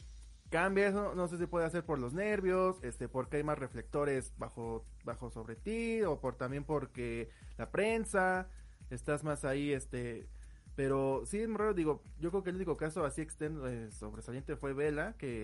[0.51, 4.33] cambias, no, no sé si puede ser por los nervios, este, porque hay más reflectores
[4.37, 8.47] bajo, bajo sobre ti, o por también porque la prensa,
[8.89, 10.27] estás más ahí, este,
[10.75, 14.55] pero sí es raro, digo, yo creo que el único caso así externo eh, sobresaliente
[14.55, 15.41] fue Vela, que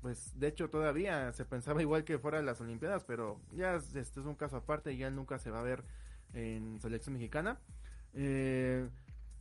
[0.00, 4.20] pues de hecho todavía se pensaba igual que fuera las Olimpiadas, pero ya es- este
[4.20, 5.84] es un caso aparte y ya nunca se va a ver
[6.34, 7.58] en selección mexicana.
[8.14, 8.88] Eh,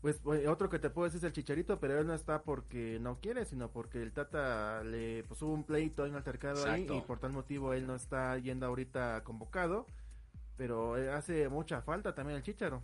[0.02, 2.98] pues pues, otro que te puedo decir es el Chicharito, pero él no está porque
[3.00, 6.84] no quiere, sino porque el Tata le pues hubo un pleito, hay un altercado ahí
[6.98, 9.86] y por tal motivo él no está yendo ahorita convocado.
[10.62, 12.84] Pero eh, hace mucha falta también el Chicharo.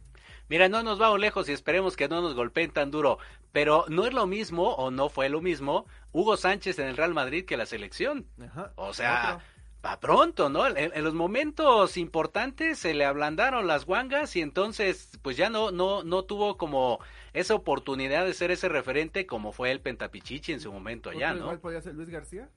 [0.50, 3.20] Mira, no nos vamos lejos y esperemos que no nos golpeen tan duro.
[3.52, 7.14] Pero no es lo mismo, o no fue lo mismo, Hugo Sánchez en el Real
[7.14, 8.26] Madrid que la selección.
[8.42, 8.74] Ajá.
[8.78, 9.42] O sea,
[9.82, 10.66] pa pronto, ¿no?
[10.66, 15.70] En, en los momentos importantes se le ablandaron las guangas y entonces pues ya no
[15.70, 17.00] no no tuvo como
[17.34, 21.42] esa oportunidad de ser ese referente como fue el Pentapichichi en su momento allá, ¿no?
[21.42, 22.50] igual podría ser Luis García.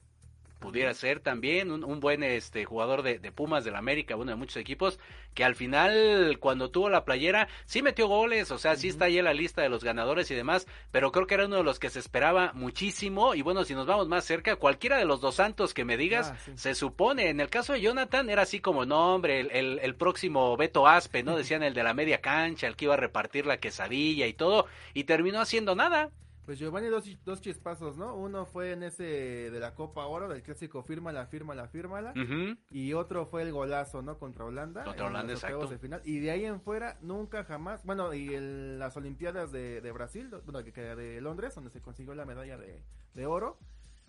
[0.60, 4.36] Pudiera ser también un, un buen este jugador de, de Pumas del América, uno de
[4.36, 5.00] muchos equipos,
[5.34, 9.18] que al final cuando tuvo la playera sí metió goles, o sea, sí está ahí
[9.18, 11.78] en la lista de los ganadores y demás, pero creo que era uno de los
[11.78, 15.34] que se esperaba muchísimo y bueno, si nos vamos más cerca, cualquiera de los dos
[15.36, 16.52] santos que me digas, Ah, sí.
[16.56, 19.94] se supone, en el caso de Jonathan era así como, no hombre, el, el, el
[19.94, 21.36] próximo Beto Aspe, ¿no?
[21.36, 24.66] Decían el de la media cancha, el que iba a repartir la quesadilla y todo,
[24.94, 26.10] y terminó haciendo nada.
[26.50, 28.16] Pues Giovanni dos, dos chispazos, ¿no?
[28.16, 32.10] Uno fue en ese de la Copa Oro, del clásico fírmala, fírmala, fírmala.
[32.10, 32.58] Ujú.
[32.72, 34.18] Y otro fue el golazo, ¿no?
[34.18, 34.82] Contra Holanda.
[34.82, 35.68] Contra Holanda, exacto.
[35.68, 36.02] de final.
[36.04, 37.84] Y de ahí en fuera, nunca jamás.
[37.84, 42.16] Bueno, y en las Olimpiadas de, de Brasil, bueno, que de Londres, donde se consiguió
[42.16, 42.82] la medalla de,
[43.14, 43.60] de oro.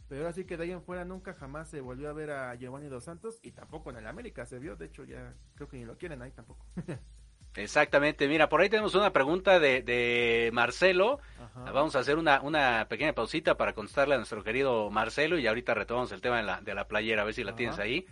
[0.08, 2.56] Pero ahora sí que de ahí en fuera nunca jamás se volvió a ver a
[2.56, 3.38] Giovanni Dos Santos.
[3.44, 4.76] Y tampoco en el América se vio.
[4.76, 6.66] De hecho, ya creo que ni lo quieren ahí tampoco.
[7.56, 11.20] Exactamente, mira, por ahí tenemos una pregunta de, de Marcelo.
[11.40, 11.72] Ajá.
[11.72, 15.74] Vamos a hacer una, una pequeña pausita para contestarle a nuestro querido Marcelo y ahorita
[15.74, 18.06] retomamos el tema de la, de la playera, a ver si la tienes ahí.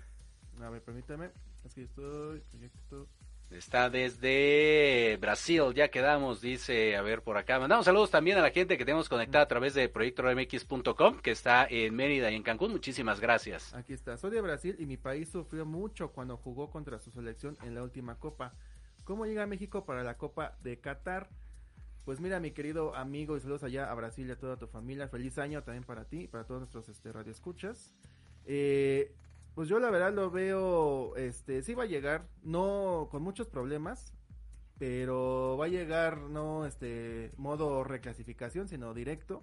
[0.62, 1.30] A ver, permíteme.
[1.66, 2.42] Es que estoy.
[2.52, 3.08] proyecto.
[3.52, 7.58] Está desde Brasil, ya quedamos, dice, a ver por acá.
[7.60, 11.66] Mandamos saludos también a la gente que tenemos conectada a través de proyectormx.com, que está
[11.68, 12.72] en Mérida y en Cancún.
[12.72, 13.74] Muchísimas gracias.
[13.74, 14.18] Aquí está.
[14.18, 17.82] Soy de Brasil y mi país sufrió mucho cuando jugó contra su selección en la
[17.82, 18.54] última Copa.
[19.10, 21.32] ¿Cómo llega México para la Copa de Qatar?
[22.06, 25.08] Pues mira, mi querido amigo, y saludos allá a Brasil y a toda tu familia.
[25.08, 27.92] Feliz año también para ti para todos nuestros este, radioescuchas.
[28.46, 29.12] Eh,
[29.56, 34.14] pues yo la verdad lo veo, este, sí va a llegar, no con muchos problemas,
[34.78, 39.42] pero va a llegar no este modo reclasificación, sino directo.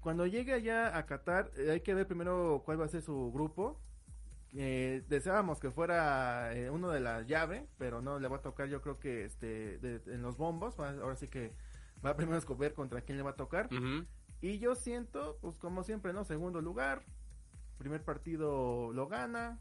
[0.00, 3.30] Cuando llegue allá a Qatar, eh, hay que ver primero cuál va a ser su
[3.30, 3.78] grupo.
[4.58, 8.68] Eh, deseábamos que fuera eh, uno de la llave, pero no le va a tocar,
[8.68, 10.78] yo creo que este de- en los bombos.
[10.80, 11.52] va- ahora sí que
[12.04, 13.68] va a primero escoger contra quién le va a tocar.
[14.40, 16.24] Y yo siento, pues como siempre, ¿no?
[16.24, 17.02] Segundo lugar,
[17.78, 19.58] primer partido lo gana,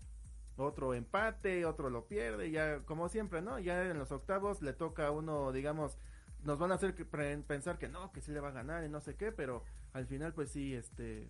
[0.58, 3.60] otro empate, otro lo pierde, ya como siempre, ¿no?
[3.60, 5.98] Ya en los octavos le toca a uno, digamos,
[6.44, 8.90] nos van a hacer que pensar que no, que sí le va a ganar y
[8.90, 11.28] no sé qué, pero al final pues sí, este,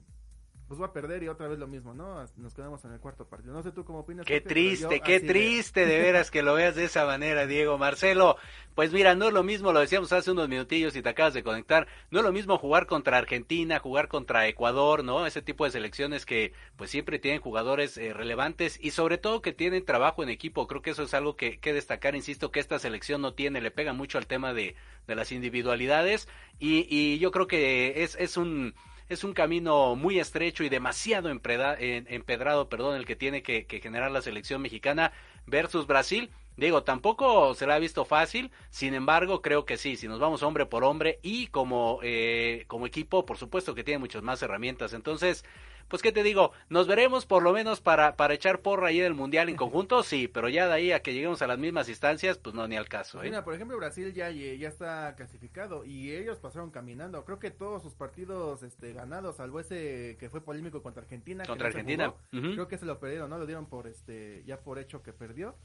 [0.68, 2.26] pues va a perder y otra vez lo mismo, ¿no?
[2.38, 3.54] Nos quedamos en el cuarto partido.
[3.54, 4.26] No sé tú cómo opinas.
[4.26, 5.28] Qué triste, qué veo.
[5.28, 7.78] triste de veras que lo veas de esa manera, Diego.
[7.78, 8.38] Marcelo,
[8.74, 11.44] pues mira, no es lo mismo, lo decíamos hace unos minutillos y te acabas de
[11.44, 15.28] conectar, no es lo mismo jugar contra Argentina, jugar contra Ecuador, ¿no?
[15.28, 19.54] Ese tipo de selecciones que pues siempre tienen jugadores eh, relevantes y sobre todo que
[19.54, 20.66] tienen trabajo en equipo.
[20.66, 23.70] Creo que eso es algo que, que destacar, insisto, que esta selección no tiene, le
[23.70, 24.76] pega mucho al tema de,
[25.06, 28.74] de las individualidades y, y yo creo que es, es un
[29.10, 34.12] es un camino muy estrecho y demasiado empedrado, perdón, el que tiene que, que generar
[34.12, 35.12] la selección mexicana
[35.46, 36.32] versus Brasil.
[36.58, 40.42] Digo, tampoco se la ha visto fácil, sin embargo, creo que sí, si nos vamos
[40.42, 44.94] hombre por hombre y como, eh, como equipo, por supuesto que tiene muchas más herramientas.
[44.94, 45.44] Entonces,
[45.88, 49.06] pues qué te digo, nos veremos por lo menos para, para echar porra ahí en
[49.06, 51.90] el Mundial en conjunto, sí, pero ya de ahí a que lleguemos a las mismas
[51.90, 53.22] instancias, pues no, ni al caso.
[53.22, 53.26] ¿eh?
[53.26, 57.24] Mira, por ejemplo, Brasil ya, ya está clasificado y ellos pasaron caminando.
[57.26, 61.44] Creo que todos sus partidos este, ganados, salvo ese que fue polémico contra Argentina.
[61.44, 62.54] que Contra no se Argentina, jugó.
[62.54, 63.38] Creo que se lo perdieron, ¿no?
[63.38, 65.56] Lo dieron por este, ya por hecho que perdió.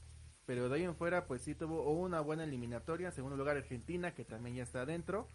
[0.45, 3.07] Pero de ahí en fuera, pues sí tuvo una buena eliminatoria.
[3.07, 5.27] En segundo lugar, Argentina, que también ya está adentro.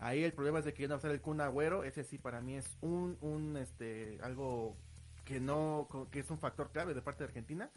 [0.00, 1.84] Ahí el problema es de que no va a el Kun Agüero.
[1.84, 4.76] Ese sí para mí es un, un este, algo
[5.24, 7.70] que no, que es un factor clave de parte de Argentina.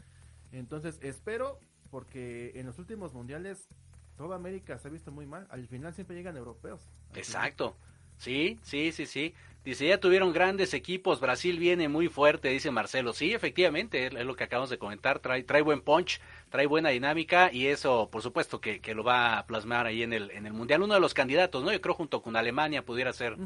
[0.50, 1.60] Entonces espero,
[1.90, 3.68] porque en los últimos mundiales
[4.16, 5.46] toda América se ha visto muy mal.
[5.50, 6.80] Al final siempre llegan europeos.
[7.14, 7.76] Exacto.
[8.16, 9.34] Sí, sí, sí, sí.
[9.64, 13.14] Dice, ya tuvieron grandes equipos, Brasil viene muy fuerte, dice Marcelo.
[13.14, 17.50] Sí, efectivamente, es lo que acabamos de comentar, trae, trae buen punch, trae buena dinámica
[17.50, 20.52] y eso, por supuesto, que, que lo va a plasmar ahí en el, en el
[20.52, 20.82] Mundial.
[20.82, 21.72] Uno de los candidatos, ¿no?
[21.72, 23.38] Yo creo junto con Alemania pudiera ser.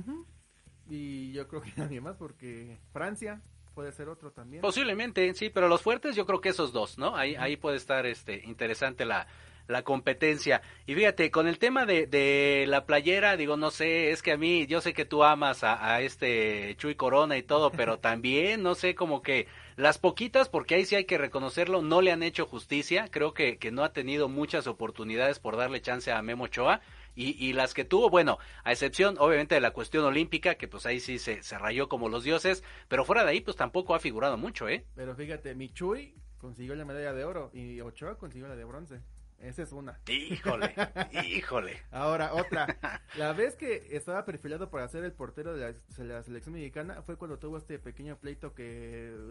[0.90, 3.40] Y yo creo que nadie más, porque Francia
[3.74, 4.61] puede ser otro también.
[4.61, 7.14] Posiblemente, sí, pero los fuertes yo creo que esos dos, ¿no?
[7.14, 9.28] Ahí, ahí puede estar este interesante la,
[9.68, 10.62] la competencia.
[10.87, 14.37] Y fíjate, con el tema de, de la playera, digo, no sé, es que a
[14.37, 18.62] mí, yo sé que tú amas a, a este Chuy Corona y todo, pero también,
[18.62, 22.22] no sé, como que las poquitas, porque ahí sí hay que reconocerlo, no le han
[22.22, 23.09] hecho justicia.
[23.11, 26.81] Creo que, que no ha tenido muchas oportunidades por darle chance a Memo Ochoa.
[27.14, 30.87] Y, y las que tuvo, bueno, a excepción obviamente de la cuestión olímpica, que pues
[30.87, 33.98] ahí sí se, se rayó como los dioses, pero fuera de ahí pues tampoco ha
[33.98, 34.85] figurado mucho, ¿eh?
[34.94, 39.00] Pero fíjate, Michui consiguió la medalla de oro y Ochoa consiguió la de bronce.
[39.40, 40.01] Esa es una.
[40.09, 40.74] Híjole,
[41.24, 41.81] híjole.
[41.92, 42.77] Ahora, otra.
[43.16, 47.03] La vez que estaba perfilado para ser el portero de la, de la selección mexicana
[47.03, 48.64] fue cuando tuvo este pequeño pleito que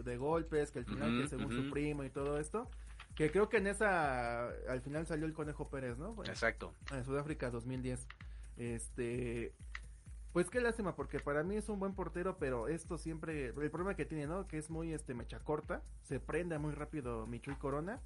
[0.04, 2.70] de golpes, que al final que según su primo y todo esto.
[3.14, 6.14] Que creo que en esa, al final salió el Conejo Pérez, ¿no?
[6.14, 6.72] Bueno, Exacto.
[6.92, 8.06] en Sudáfrica 2010.
[8.56, 9.52] Este,
[10.32, 13.96] pues qué lástima, porque para mí es un buen portero, pero esto siempre, el problema
[13.96, 14.46] que tiene, ¿no?
[14.46, 18.00] Que es muy, este, mecha corta, se prende muy rápido Michuy Corona,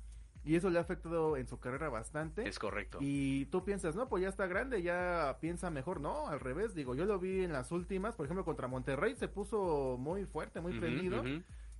[0.44, 2.48] y eso le ha afectado en su carrera bastante.
[2.48, 2.98] Es correcto.
[3.00, 6.94] Y tú piensas, no, pues ya está grande, ya piensa mejor, no, al revés, digo,
[6.94, 10.72] yo lo vi en las últimas, por ejemplo, contra Monterrey se puso muy fuerte, muy
[10.72, 11.22] Ujú, prendido,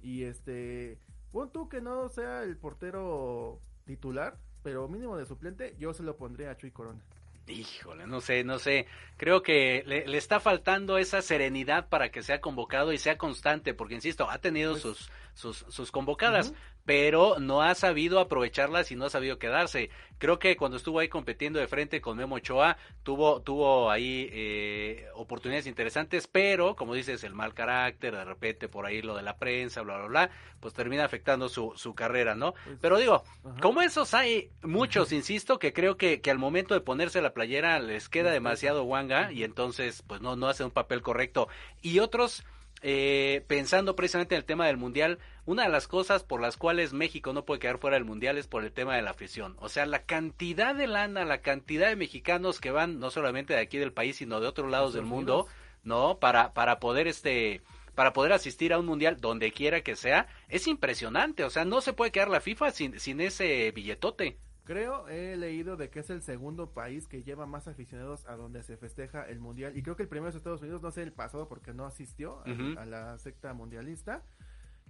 [0.02, 0.98] y este,
[1.32, 6.16] pon tú que no sea el portero titular, pero mínimo de suplente, yo se lo
[6.16, 7.00] pondría a Chuy Corona.
[7.48, 8.86] Híjole, no sé, no sé.
[9.16, 13.74] Creo que le, le está faltando esa serenidad para que sea convocado y sea constante,
[13.74, 16.54] porque insisto, ha tenido Pues- sus, sus, sus convocadas.
[16.84, 19.90] Pero no ha sabido aprovecharlas y no ha sabido quedarse.
[20.18, 25.06] Creo que cuando estuvo ahí compitiendo de frente con Memo Ochoa, tuvo, tuvo ahí eh,
[25.14, 29.36] oportunidades interesantes, pero como dices, el mal carácter, de repente por ahí lo de la
[29.36, 30.30] prensa, bla, bla, bla,
[30.60, 32.52] pues termina afectando su, su carrera, ¿no?
[32.64, 33.60] Pues- Pero digo, Ajá.
[33.60, 37.78] como esos hay muchos, insisto, que creo que, que al momento de ponerse la playera
[37.80, 41.48] les queda demasiado guanga y entonces pues no, no hacen un papel correcto.
[41.80, 42.44] Y otros,
[42.82, 46.92] eh, pensando precisamente en el tema del mundial, una de las cosas por las cuales
[46.92, 49.56] México no puede quedar fuera del mundial es por el tema de la afición.
[49.60, 53.60] O sea, la cantidad de lana, la cantidad de mexicanos que van no solamente de
[53.60, 55.46] aquí del país, sino de otros lados del mundo.
[55.84, 56.18] ¿no?
[56.18, 57.62] Para, para poder este
[57.94, 61.82] para poder asistir a un mundial donde quiera que sea, es impresionante, o sea, no
[61.82, 64.38] se puede quedar la FIFA sin, sin ese billetote.
[64.64, 68.62] Creo, he leído de que es el segundo país que lleva más aficionados a donde
[68.62, 69.76] se festeja el mundial.
[69.76, 72.42] Y creo que el primero es Estados Unidos, no sé el pasado porque no asistió
[72.78, 74.22] a- la secta mundialista.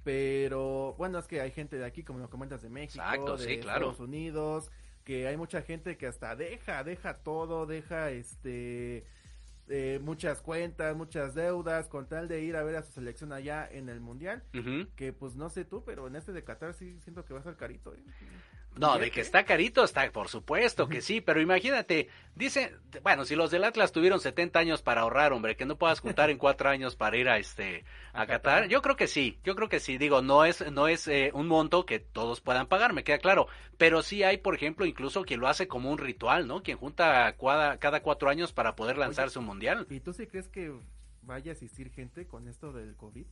[0.05, 3.45] Pero bueno, es que hay gente de aquí, como lo comentas, de México, Exacto, de
[3.47, 3.91] sí, claro.
[3.91, 4.70] Estados Unidos,
[5.05, 9.05] que hay mucha gente que hasta deja, deja todo, deja este
[9.68, 13.66] eh, muchas cuentas, muchas deudas, con tal de ir a ver a su selección allá
[13.70, 14.43] en el mundial.
[14.97, 17.45] Que pues no sé tú, pero en este de Qatar sí siento que va a
[17.45, 17.95] ser carito.
[17.95, 18.03] ¿eh?
[18.77, 23.37] No, de que está carito, está, por supuesto que sí, pero imagínate, dice, bueno, si
[23.37, 26.70] los del Atlas tuvieron 70 años para ahorrar, hombre, que no puedas juntar en cuatro
[26.70, 29.99] años para ir a este, a, Qatar, yo creo que sí, yo creo que sí,
[29.99, 33.47] digo, no es, no es eh, un monto que todos puedan pagar, me queda claro,
[33.77, 36.62] pero sí hay, por ejemplo, incluso quien lo hace como un ritual, ¿no?
[36.62, 39.87] Quien junta cada, cada cuatro años para poder lanzarse un mundial.
[39.91, 40.73] ¿Y tú sí crees que
[41.23, 43.27] vaya a asistir gente con esto del COVID?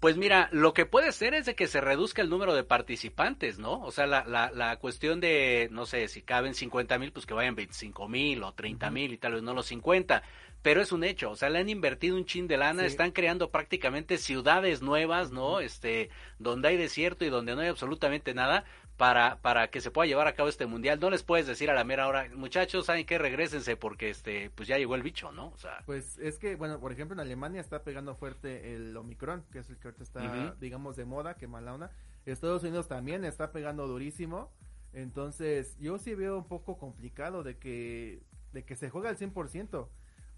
[0.00, 3.58] Pues mira, lo que puede ser es de que se reduzca el número de participantes,
[3.58, 3.80] ¿no?
[3.80, 7.34] O sea, la, la, la cuestión de, no sé, si caben 50 mil, pues que
[7.34, 10.22] vayan 25 mil o 30 mil y tal vez no los 50.
[10.62, 12.86] Pero es un hecho, o sea, le han invertido un chin de lana, Sí.
[12.88, 15.58] están creando prácticamente ciudades nuevas, ¿no?
[15.60, 18.64] Este, donde hay desierto y donde no hay absolutamente nada
[18.98, 20.98] para, para que se pueda llevar a cabo este mundial.
[21.00, 24.68] No les puedes decir a la mera hora, muchachos, saben que regresense porque este, pues
[24.68, 25.46] ya llegó el bicho, ¿no?
[25.48, 29.44] O sea, Pues es que, bueno, por ejemplo, en Alemania está pegando fuerte el Omicron,
[29.52, 31.92] que es el que ahorita está, digamos, de moda, que mala onda.
[32.26, 34.50] Estados Unidos también está pegando durísimo.
[34.92, 38.20] Entonces, yo sí veo un poco complicado de que,
[38.52, 39.86] de que se juegue al 100%.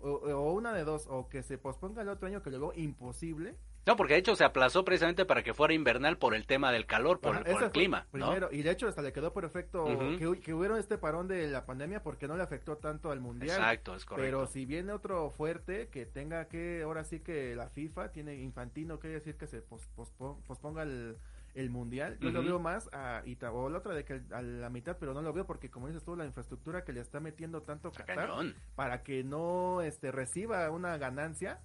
[0.03, 3.57] O, o una de dos, o que se posponga el otro año, que luego imposible.
[3.91, 6.87] No, porque de hecho se aplazó precisamente para que fuera invernal por el tema del
[6.87, 8.37] calor, por, Ajá, el, por clima, ¿no?
[8.53, 10.35] Y de hecho hasta le quedó perfecto Ujú.
[10.37, 13.59] que, que hubiera este parón de la pandemia porque no le afectó tanto al mundial.
[13.59, 14.25] Exacto, es correcto.
[14.25, 19.01] Pero si viene otro fuerte que tenga que, ahora sí que la FIFA tiene infantino,
[19.01, 21.17] quiere decir que se pos- pospo- posponga el,
[21.55, 22.17] el mundial.
[22.21, 25.15] Yo lo veo más a Ita- o la otra de que a la mitad, pero
[25.15, 28.31] no lo veo porque como dices tú, la infraestructura que le está metiendo tanto Qatar
[28.77, 31.59] para que no este reciba una ganancia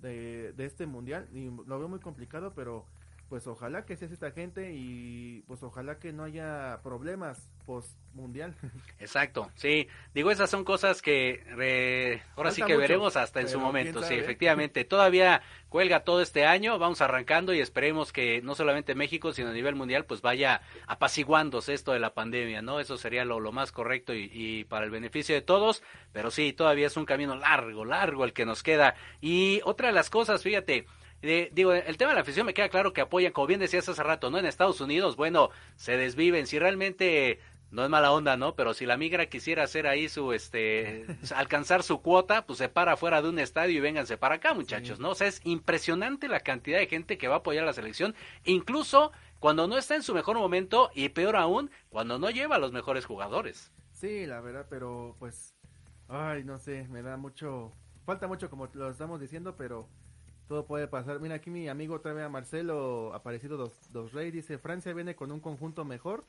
[0.00, 2.86] de, de este mundial y lo veo muy complicado pero
[3.30, 7.96] pues ojalá que sea así esta gente y pues ojalá que no haya problemas post
[8.12, 8.56] mundial
[8.98, 9.86] Exacto, sí.
[10.12, 14.02] Digo, esas son cosas que re- ahora sí que mucho, veremos hasta en su momento.
[14.02, 14.84] Sí, efectivamente.
[14.84, 19.52] Todavía cuelga todo este año, vamos arrancando y esperemos que no solamente México, sino a
[19.52, 22.80] nivel mundial, pues vaya apaciguándose esto de la pandemia, ¿no?
[22.80, 25.82] Eso sería lo, lo más correcto y, y para el beneficio de todos.
[26.12, 28.96] Pero sí, todavía es un camino largo, largo el que nos queda.
[29.20, 30.86] Y otra de las cosas, fíjate,
[31.22, 33.88] eh, digo, el tema de la afición me queda claro que apoyan, como bien decías
[33.88, 34.38] hace rato, ¿no?
[34.38, 36.46] En Estados Unidos, bueno, se desviven.
[36.46, 37.40] Si realmente
[37.70, 38.54] no es mala onda, ¿no?
[38.56, 41.06] Pero si la migra quisiera hacer ahí su, este,
[41.36, 44.98] alcanzar su cuota, pues se para fuera de un estadio y vénganse para acá, muchachos,
[44.98, 45.10] ¿no?
[45.10, 48.14] O sea, es impresionante la cantidad de gente que va a apoyar a la selección,
[48.44, 52.58] incluso cuando no está en su mejor momento y peor aún, cuando no lleva a
[52.58, 53.72] los mejores jugadores.
[53.92, 55.54] sí la verdad pero pues
[56.08, 57.72] ay no sé me da mucho
[58.04, 59.88] falta mucho como lo estamos diciendo pero
[60.50, 61.20] todo puede pasar.
[61.20, 65.38] Mira aquí mi amigo otra a Marcelo aparecido dos, dos dice Francia viene con un
[65.38, 66.24] conjunto mejor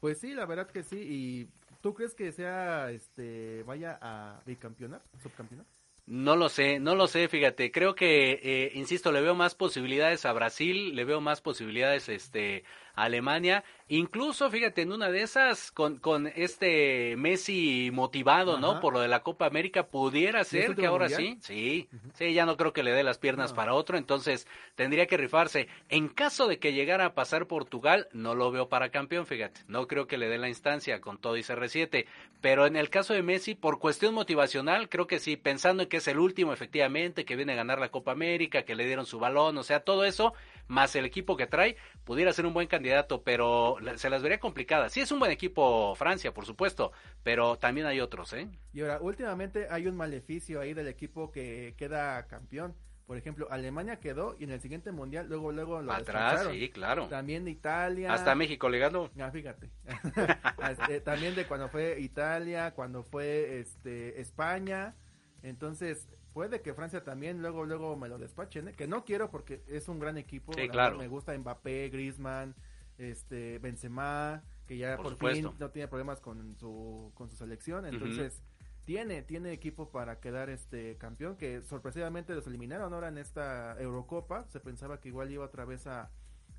[0.00, 1.48] pues sí la verdad que sí y
[1.82, 5.66] tú crees que sea este vaya a bicampeonar subcampeonar
[6.06, 10.24] No lo sé, no lo sé, fíjate, creo que, eh, insisto, le veo más posibilidades
[10.24, 12.64] a Brasil, le veo más posibilidades este,
[12.96, 18.80] Alemania, incluso, fíjate, en una de esas, con, con este Messi motivado, ¿no?
[18.80, 21.20] Por lo de la Copa América, pudiera ¿Y es ser que ahora mundial?
[21.20, 23.56] sí, sí, sí, ya no creo que le dé las piernas No.
[23.56, 25.68] para otro, entonces tendría que rifarse.
[25.88, 29.86] En caso de que llegara a pasar Portugal, no lo veo para campeón, fíjate, no
[29.86, 32.06] creo que le dé la instancia con todo y CR7,
[32.40, 35.98] pero en el caso de Messi, por cuestión motivacional, creo que sí, pensando en que
[35.98, 39.18] es el último, efectivamente, que viene a ganar la Copa América, que le dieron su
[39.18, 40.32] balón, o sea, todo eso,
[40.66, 42.85] más el equipo que trae, pudiera ser un buen candidato,
[43.24, 44.92] pero se las vería complicadas.
[44.92, 48.48] Sí es un buen equipo Francia, por supuesto, pero también hay otros, ¿eh?
[48.72, 52.74] Y ahora, últimamente hay un maleficio ahí del equipo que queda campeón.
[53.06, 57.06] Por ejemplo, Alemania quedó y en el siguiente mundial luego luego lo Atrás, sí, claro.
[57.06, 58.12] También Italia.
[58.12, 59.10] Hasta México le ganó.
[59.18, 59.70] Ah, fíjate.
[60.68, 64.96] Este, también de cuando fue Italia, cuando fue este España.
[65.42, 68.72] Entonces, puede que Francia también luego luego me lo despachen, ¿eh?
[68.72, 70.52] que no quiero porque es un gran equipo.
[70.52, 70.98] Sí, claro.
[70.98, 72.56] Me gusta Mbappé, Griezmann,
[72.98, 78.42] este Benzema, que ya Por fin no tiene problemas con su con su selección, entonces
[78.84, 84.46] tiene tiene equipo para quedar este campeón que sorpresivamente los eliminaron ahora en esta Eurocopa,
[84.48, 86.10] se pensaba que igual iba otra vez a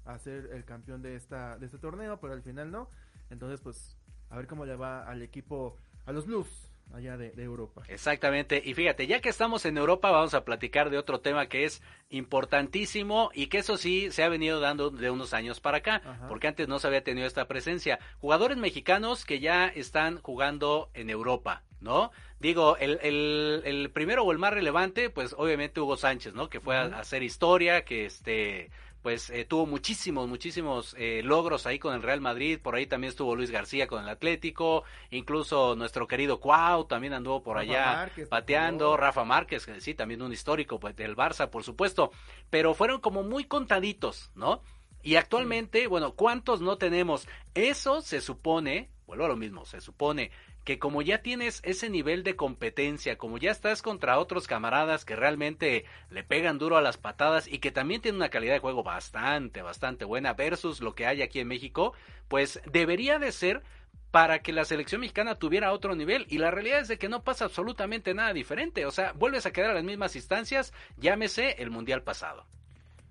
[0.05, 2.89] a ser el campeón de esta de este torneo, pero al final no.
[3.29, 3.97] Entonces, pues
[4.29, 7.83] a ver cómo le va al equipo a los Blues allá de, de Europa.
[7.87, 8.61] Exactamente.
[8.63, 11.81] Y fíjate, ya que estamos en Europa, vamos a platicar de otro tema que es
[12.09, 16.27] importantísimo y que eso sí se ha venido dando de unos años para acá, Ajá.
[16.27, 17.99] porque antes no se había tenido esta presencia.
[18.19, 22.11] Jugadores mexicanos que ya están jugando en Europa, ¿no?
[22.39, 26.49] Digo, el, el, el primero o el más relevante, pues obviamente Hugo Sánchez, ¿no?
[26.49, 28.69] Que fue a hacer historia, que este
[29.01, 33.09] pues eh, tuvo muchísimos, muchísimos eh, logros ahí con el Real Madrid, por ahí también
[33.09, 37.85] estuvo Luis García con el Atlético, incluso nuestro querido Cuau también anduvo por Rafa allá
[37.85, 38.97] Márquez, pateando.
[38.97, 42.11] Rafa Márquez, que sí, también un histórico pues, del Barça, por supuesto,
[42.49, 44.61] pero fueron como muy contaditos, ¿no?
[45.03, 47.27] Y actualmente, bueno, ¿cuántos no tenemos?
[47.53, 50.31] Eso se supone, vuelvo a lo mismo, se supone
[50.67, 55.15] que como ya tienes ese nivel de competencia, como ya estás contra otros camaradas que
[55.15, 58.83] realmente le pegan duro a las patadas y que también tienen una calidad de juego
[58.83, 61.93] bastante, bastante buena versus lo que hay aquí en México,
[62.27, 63.63] pues debería de ser
[64.11, 67.23] para que la selección mexicana tuviera otro nivel y la realidad es de que no
[67.23, 71.69] pasa absolutamente nada diferente, o sea, vuelves a quedar a las mismas instancias, llámese el
[71.69, 72.45] mundial pasado.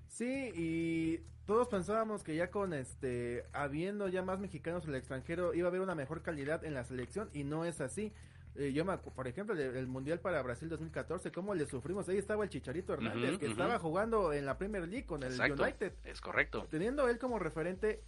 [0.08, 5.54] Sí, y todos pensábamos que ya con este, habiendo ya más mexicanos en el extranjero,
[5.54, 8.12] iba a haber una mejor calidad en la selección y no es así.
[8.56, 12.08] Eh, yo me por ejemplo, el, el Mundial para Brasil 2014, cómo le sufrimos.
[12.08, 15.62] Ahí estaba el Chicharito Hernández, que estaba jugando en la Premier League con el Exacto,
[15.62, 15.92] United.
[16.04, 16.66] es correcto.
[16.70, 18.02] Teniendo él como referente,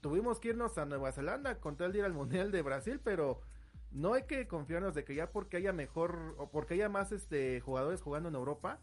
[0.00, 3.42] tuvimos que irnos a Nueva Zelanda con tal de ir al Mundial de Brasil, pero
[3.92, 7.60] no hay que confiarnos de que ya porque haya mejor o porque haya más este
[7.60, 8.80] jugadores jugando en Europa,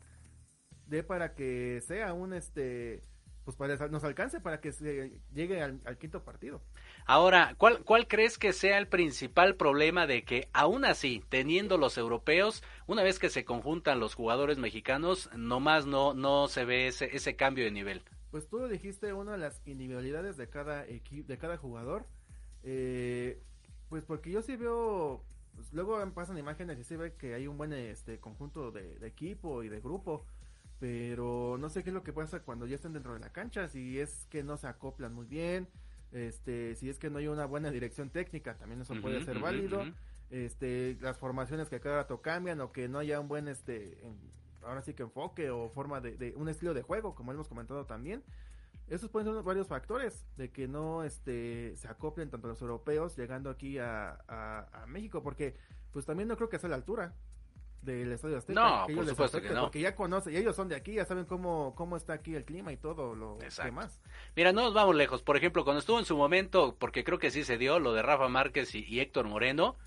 [0.86, 3.04] de para que sea un este
[3.46, 6.62] pues para nos alcance para que se llegue al, al quinto partido.
[7.06, 11.98] Ahora, ¿cuál, ¿cuál crees que sea el principal problema de que aún así, teniendo los
[11.98, 17.16] europeos, una vez que se conjuntan los jugadores mexicanos, nomás no, no se ve ese,
[17.16, 18.04] ese cambio de nivel?
[18.32, 22.06] Pues tú lo dijiste, una de las individualidades de cada equipo, de cada jugador,
[22.64, 23.42] eh,
[23.90, 25.24] pues porque yo sí veo,
[25.56, 29.08] pues luego pasan imágenes y se ve que hay un buen este conjunto de, de
[29.08, 30.28] equipo y de grupo,
[30.80, 33.68] pero no sé qué es lo que pasa cuando ya están dentro de la cancha,
[33.68, 35.68] si es que no se acoplan muy bien,
[36.12, 39.84] este, si es que no hay una buena dirección técnica, también eso puede ser válido,
[40.32, 44.18] este, las formaciones que cada rato cambian o que no haya un buen, este, en-
[44.64, 47.86] ahora sí que enfoque o forma de, de un estilo de juego, como hemos comentado
[47.86, 48.24] también.
[48.88, 53.50] Esos pueden ser varios factores de que no este, se acoplen tanto los europeos llegando
[53.50, 55.56] aquí a, a- a México, porque
[55.92, 57.14] pues también no creo que sea a la altura
[57.82, 58.60] del Estadio Azteca.
[58.60, 59.62] No, que por supuesto que no.
[59.64, 62.46] Porque ya conocen, y ellos son de aquí, ya saben cómo, cómo está aquí el
[62.46, 63.72] clima y todo lo Exacto.
[63.72, 64.02] demás.
[64.36, 65.22] Mira, no nos vamos lejos.
[65.22, 68.02] Por ejemplo, cuando estuvo en su momento, porque creo que sí se dio, lo de
[68.02, 69.78] Rafa Márquez y, y Héctor Moreno,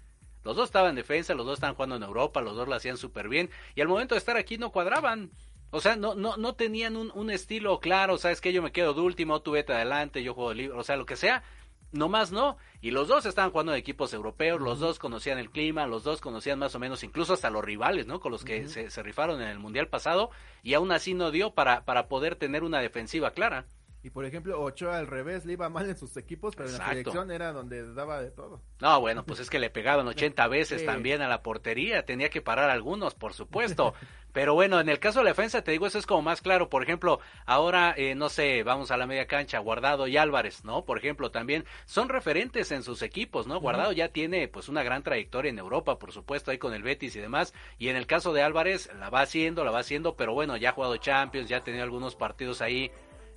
[0.44, 2.96] los dos estaban en defensa, los dos estaban jugando en Europa, los dos lo hacían
[2.96, 5.30] súper bien, y al momento de estar aquí no cuadraban.
[5.70, 8.92] O sea, no, no, no tenían un, un estilo claro, sabes que yo me quedo
[8.92, 11.42] de último, tú vete adelante, yo juego libre, o sea, lo que sea.
[11.92, 12.56] Nomás no.
[12.80, 16.20] Y los dos estaban jugando en equipos europeos, los dos conocían el clima, los dos
[16.20, 18.18] conocían más o menos incluso hasta los rivales, ¿no?
[18.18, 20.30] Con los que se, se rifaron en el Mundial pasado
[20.62, 23.66] y aún así no dio para, para poder tener una defensiva clara.
[24.04, 26.88] Y por ejemplo, Ochoa al revés le iba mal en sus equipos, pero en la
[26.88, 28.60] selección era donde daba de todo.
[28.80, 30.86] No, bueno, pues es que le pegaban 80 veces Sí.
[30.86, 33.94] también a la portería, tenía que parar algunos, por supuesto.
[34.32, 36.70] Pero bueno, en el caso de la defensa, te digo, eso es como más claro.
[36.70, 40.86] Por ejemplo, ahora, eh, no sé, vamos a la media cancha, Guardado y Álvarez, ¿no?
[40.86, 43.60] Por ejemplo, también son referentes en sus equipos, ¿no?
[43.60, 47.14] Guardado ya tiene pues una gran trayectoria en Europa, por supuesto, ahí con el Betis
[47.14, 47.52] y demás.
[47.78, 50.70] Y en el caso de Álvarez, la va haciendo, la va haciendo, pero bueno, ya
[50.70, 52.90] ha jugado Champions, ya ha tenido algunos partidos ahí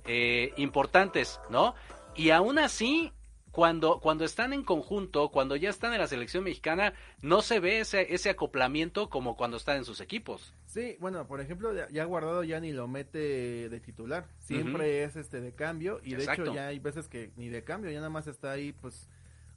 [0.06, 1.74] eh, importantes, ¿no?
[2.14, 3.12] Y aún así,
[3.56, 6.92] cuando, cuando están en conjunto, cuando ya están en la selección mexicana,
[7.22, 10.54] no se ve ese, ese acoplamiento como cuando están en sus equipos.
[10.66, 15.40] Sí, bueno, por ejemplo, ya, guardado ya ni lo mete de titular, siempre es este
[15.40, 16.00] de cambio.
[16.02, 18.72] Y de hecho ya hay veces que ni de cambio, ya nada más está ahí,
[18.72, 19.08] pues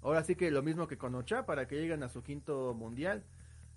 [0.01, 3.25] ahora sí que lo mismo que con Ochoa para que lleguen a su quinto mundial,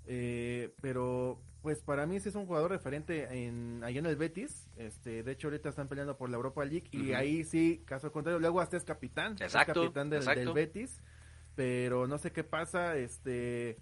[0.06, 4.68] eh, pero pues para mí sí es un jugador referente en allá en el Betis,
[4.76, 8.40] este, de hecho ahorita están peleando por la Europa League y ahí sí, caso contrario,
[8.40, 10.40] luego hasta es capitán, es Exacto, capitán del, exacto.
[10.40, 11.02] del Betis,
[11.54, 13.76] pero no sé qué pasa, este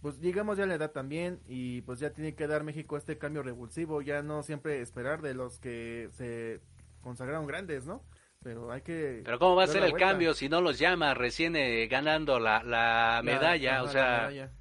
[0.00, 3.18] pues llegamos ya a la edad también y pues ya tiene que dar México este
[3.18, 6.60] cambio revulsivo, ya no siempre esperar de los que se
[7.00, 8.04] consagraron grandes, ¿no?
[8.40, 9.22] Pero hay que...
[9.24, 10.10] Pero ¿cómo va a ser el vuelta.
[10.10, 13.82] cambio si no los llama recién eh, ganando la, la La- medalla?
[13.82, 14.52] o la sea, medalla.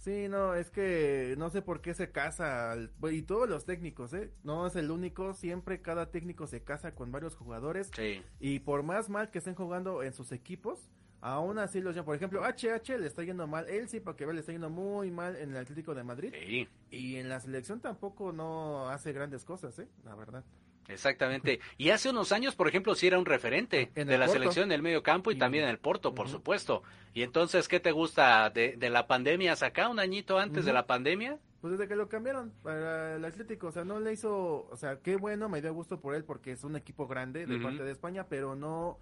[0.00, 4.14] Sí, no, es que no sé por qué se casa, al- y todos los técnicos,
[4.14, 4.30] ¿eh?
[4.42, 8.22] No es el único, siempre cada técnico se casa con varios jugadores sí.
[8.40, 10.88] y por más mal que estén jugando en sus equipos,
[11.20, 12.06] aún así los llaman.
[12.06, 15.36] Por ejemplo, HH le está yendo mal, él sí, porque le está yendo muy mal
[15.36, 16.32] en el Atlético de Madrid.
[16.32, 19.86] Sí, Y en la selección tampoco no hace grandes cosas, ¿eh?
[20.04, 20.44] La verdad.
[20.92, 21.60] Exactamente.
[21.78, 24.40] Y hace unos años, por ejemplo, sí era un referente En de el la Porto.
[24.40, 26.82] selección del medio campo y Y- también en el Porto, por supuesto.
[27.14, 29.56] Y entonces, ¿qué te gusta de, de la pandemia?
[29.56, 31.38] ¿Saca un añito antes de la pandemia?
[31.60, 35.00] Pues desde que lo cambiaron para el Atlético, o sea, no le hizo, o sea,
[35.00, 37.64] qué bueno, me dio gusto por él porque es un equipo grande de Ujú.
[37.64, 38.98] parte de España, pero no,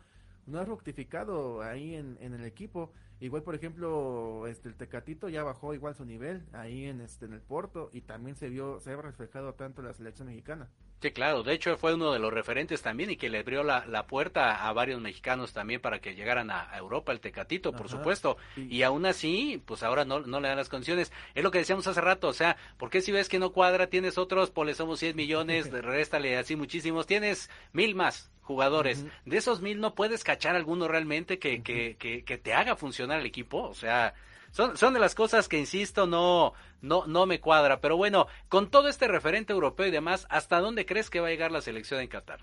[0.46, 2.92] no ha fructificado ahí en, en el equipo.
[3.20, 7.32] Igual, por ejemplo, este el Tecatito ya bajó igual su nivel ahí en este en
[7.32, 10.68] el Porto y también se vio, se ha reflejado tanto en la selección mexicana.
[11.00, 11.44] Sí, claro.
[11.44, 14.66] De hecho, fue uno de los referentes también y que le abrió la, la puerta
[14.66, 17.96] a varios mexicanos también para que llegaran a, a Europa, el Tecatito, por Ajá.
[17.98, 18.36] supuesto.
[18.56, 21.12] Y- Y aún así, pues ahora no, no le dan las condiciones.
[21.36, 23.86] Es lo que decíamos hace rato, o sea, ¿por qué si ves que no cuadra,
[23.86, 29.04] tienes otros, pues le somos 100 millones, réstale así muchísimos, tienes mil más jugadores.
[29.24, 33.20] De esos mil no puedes cachar alguno realmente que, que, que, que te haga funcionar
[33.20, 34.14] el equipo, o sea...
[34.50, 37.80] Son, de las cosas que, insisto, no, no, no me cuadra.
[37.80, 41.30] Pero bueno, con todo este referente europeo y demás, ¿hasta dónde crees que va a
[41.30, 42.40] llegar la selección en Qatar?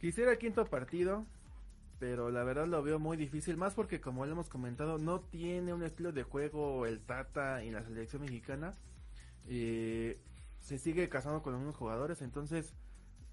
[0.00, 1.24] Quisiera el quinto partido,
[1.98, 5.72] pero la verdad lo veo muy difícil, más porque como lo hemos comentado, no tiene
[5.72, 8.74] un estilo de juego el Tata y la selección mexicana.
[9.48, 10.20] Eh,
[10.60, 12.74] se sigue casando con mismos jugadores, entonces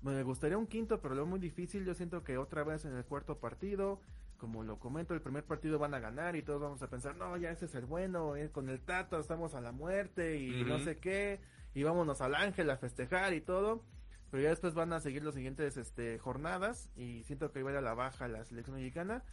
[0.02, 1.86] me gustaría un quinto, pero lo veo muy difícil.
[1.86, 4.00] Yo siento que otra vez en el cuarto partido,
[4.44, 7.38] como lo comento, el primer partido van a ganar y todos vamos a pensar, no,
[7.38, 10.80] ya ese es el bueno, eh, con el Tata estamos a la muerte y no
[10.80, 11.40] sé qué,
[11.74, 13.86] y vámonos al Ángel a festejar y todo.
[14.32, 17.74] Pero ya después van a seguir los siguientes este, jornadas y siento que iba a
[17.74, 19.24] ir a la baja la selección mexicana.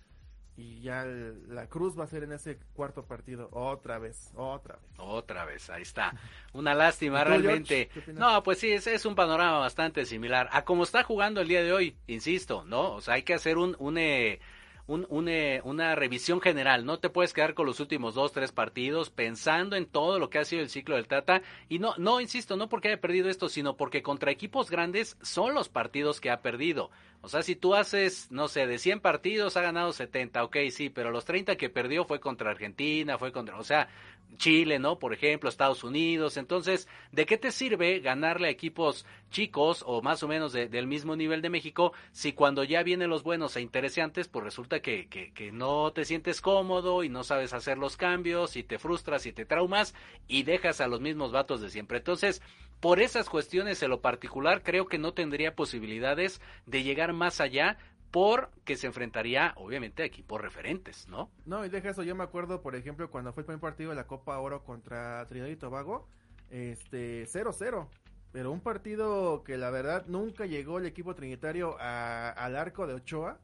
[0.56, 4.76] y ya el- la cruz va a ser en ese cuarto partido otra vez, otra
[4.76, 4.90] vez.
[4.98, 6.12] Otra vez, ahí está.
[6.52, 7.88] Una lástima ¿Y tú, realmente.
[8.14, 11.62] No, pues sí, es, es un panorama bastante similar a como está jugando el día
[11.62, 12.92] de hoy, insisto, ¿no?
[12.92, 14.38] O sea, hay que hacer un, un, eh,
[14.90, 16.84] un- un, eh, una revisión general.
[16.84, 20.38] No te puedes quedar con los últimos dos, tres partidos pensando en todo lo que
[20.38, 21.42] ha sido el ciclo del Tata.
[21.68, 25.54] Y no, no, insisto, no porque haya perdido esto, sino porque contra equipos grandes son
[25.54, 26.90] los partidos que ha perdido.
[27.22, 30.88] O sea, si tú haces, no sé, de 100 partidos ha ganado 70, ok, sí,
[30.90, 33.88] pero los 30 que perdió fue contra Argentina, fue contra, o sea,
[34.36, 34.98] Chile, ¿no?
[34.98, 36.36] Por ejemplo, Estados Unidos.
[36.36, 40.86] Entonces, ¿de qué te sirve ganarle a equipos chicos o más o menos de- del
[40.86, 45.08] mismo nivel de México si cuando ya vienen los buenos e interesantes, pues resulta que,
[45.08, 49.26] que, que no te sientes cómodo y no sabes hacer los cambios y te frustras
[49.26, 49.94] y te traumas
[50.26, 51.98] y dejas a los mismos vatos de siempre?
[51.98, 52.42] Entonces,
[52.80, 57.78] por esas cuestiones en lo particular, creo que no tendría posibilidades de llegar más allá
[58.10, 61.30] porque se enfrentaría, obviamente, a equipos referentes, ¿no?
[61.46, 63.96] No, y deja eso, yo me acuerdo, por ejemplo, cuando fue el primer partido de
[63.96, 66.08] la Copa Oro contra Trinidad y Tobago,
[66.50, 67.88] este, 0-0.
[68.32, 72.94] Pero un partido que la verdad nunca llegó el equipo trinitario a- al arco de
[72.94, 73.38] Ochoa.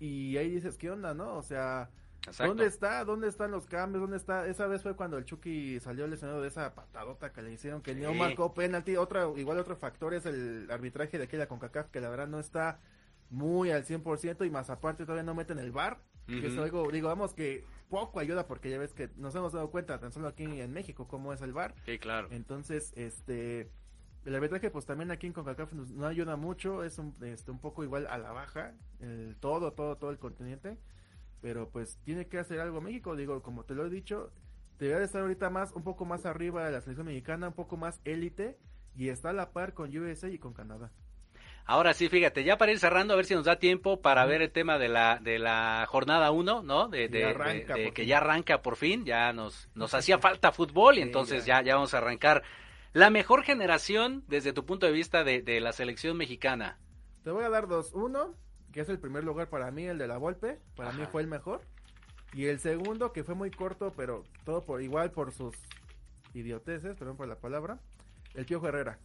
[0.00, 1.36] Y ahí dices, ¿qué onda, no?
[1.36, 1.88] O sea,
[2.26, 2.48] Exacto.
[2.48, 3.04] ¿dónde está?
[3.04, 4.02] ¿Dónde están los cambios?
[4.02, 4.46] ¿Dónde está?
[4.46, 7.94] Esa vez fue cuando el Chucky salió lesionado de esa patadota que le hicieron, que
[7.94, 8.00] Sí.
[8.00, 8.96] no marcó penalti.
[8.96, 12.80] Otra, igual otro factor es el arbitraje de aquella CONCACAF, que la verdad no está
[13.32, 16.00] muy al 100% y más aparte todavía no meten el VAR.
[16.26, 19.70] Que es algo, digo, vamos que poco ayuda porque ya ves que nos hemos dado
[19.70, 21.74] cuenta tan solo aquí en México cómo es el VAR.
[21.84, 22.28] Sí, claro.
[22.30, 23.70] Entonces, este,
[24.24, 27.82] el arbitraje pues también aquí en CONCACAF no ayuda mucho, es un, este, un poco
[27.82, 30.78] igual a la baja, el, todo, todo, todo el continente,
[31.40, 34.30] pero pues tiene que hacer algo México, digo, como te lo he dicho,
[34.78, 37.76] debería de estar ahorita más, un poco más arriba de la selección mexicana, un poco
[37.76, 38.58] más élite,
[38.94, 40.92] y está a la par con USA y con Canadá.
[41.64, 44.42] Ahora sí, fíjate, ya para ir cerrando, a ver si nos da tiempo para ver
[44.42, 46.88] el tema de la, de la jornada 1, ¿no?
[46.88, 48.08] De, Que de- ya de- arranca de por que fin.
[48.08, 51.60] ya arranca por fin, ya nos, nos hacía falta fútbol y Sí, entonces ya.
[51.60, 51.66] ya.
[51.68, 52.42] ya, vamos a arrancar.
[52.92, 56.78] La mejor generación desde tu punto de vista de, de la selección mexicana.
[57.24, 58.34] Te voy a dar dos, uno,
[58.72, 61.28] que es el primer lugar para mí, el de la Volpe, para mí fue el
[61.28, 61.62] mejor,
[62.34, 65.54] y el segundo, que fue muy corto, pero todo por igual por sus
[66.34, 67.78] idioteces, perdón por la palabra,
[68.34, 68.98] el Piojo Herrera.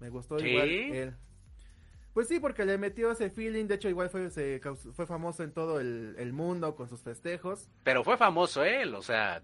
[0.00, 0.48] Me gustó ¿Sí?
[0.48, 1.14] igual él.
[2.14, 5.42] Pues sí, porque le metió ese feeling, de hecho igual fue, se causó- fue famoso
[5.44, 7.68] en todo el, el mundo con sus festejos.
[7.84, 9.42] Pero fue famoso él, o sea,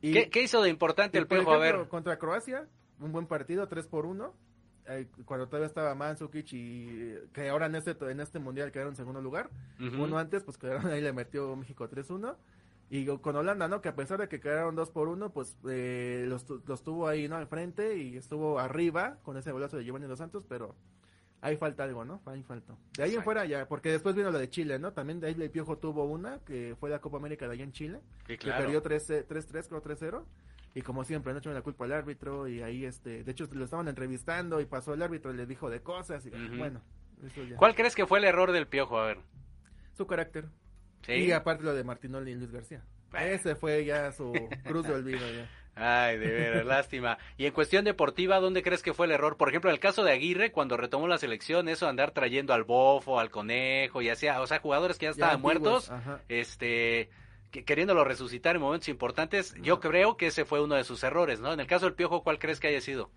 [0.00, 1.52] Y, ¿qué, qué hizo de importante y, el Piojo?
[1.52, 2.66] A ver, Contra Croacia,
[3.00, 4.34] un buen partido, 3 por 1
[5.26, 9.20] cuando todavía estaba Mandzukic y que ahora en este, en este mundial quedaron en segundo
[9.20, 9.50] lugar.
[9.78, 12.34] Uno antes, pues quedaron ahí, le metió México 3-1.
[12.88, 13.82] Y con Holanda, ¿no?
[13.82, 17.28] Que a pesar de que quedaron 2 por 1, pues eh, los, los tuvo ahí,
[17.28, 17.36] ¿no?
[17.36, 20.74] Al frente y estuvo arriba con ese golazo de Giovanni Dos Santos, pero
[21.40, 22.20] ahí falta algo, ¿no?
[22.26, 22.78] Ahí faltó.
[22.96, 23.24] De ahí en Exacto.
[23.24, 24.92] fuera ya, porque después vino lo de Chile, ¿no?
[24.92, 27.72] También de ahí el Piojo tuvo una, que fue la Copa América de allá en
[27.72, 29.26] Chile, Sí, que perdió 3-3,
[29.68, 30.24] creo 3-0.
[30.74, 33.64] Y como siempre, no echó la culpa al árbitro y ahí, este, de hecho, lo
[33.64, 36.82] estaban entrevistando y pasó el árbitro y le dijo de cosas y bueno,
[37.24, 37.56] eso ya.
[37.56, 38.98] ¿Cuál crees que fue el error del Piojo?
[38.98, 39.18] A ver.
[39.94, 40.46] Su carácter.
[41.02, 41.12] ¿Sí?
[41.12, 42.84] Y aparte lo de Martinoli y Luis García.
[43.18, 44.32] Ese fue ya su
[44.64, 45.48] cruz de olvido ya.
[45.78, 47.18] Ay, de veras, lástima.
[47.36, 49.36] Y en cuestión deportiva, ¿dónde crees que fue el error?
[49.36, 52.52] Por ejemplo, en el caso de Aguirre, cuando retomó la selección, eso de andar trayendo
[52.52, 56.20] al bofo, al conejo, y hacía, o sea, jugadores que ya estaban muertos, ajá.
[56.28, 57.10] este,
[57.50, 61.40] que- queriéndolo resucitar en momentos importantes, yo creo que ese fue uno de sus errores,
[61.40, 61.52] ¿no?
[61.52, 63.10] En el caso del Piojo, ¿cuál crees que haya sido?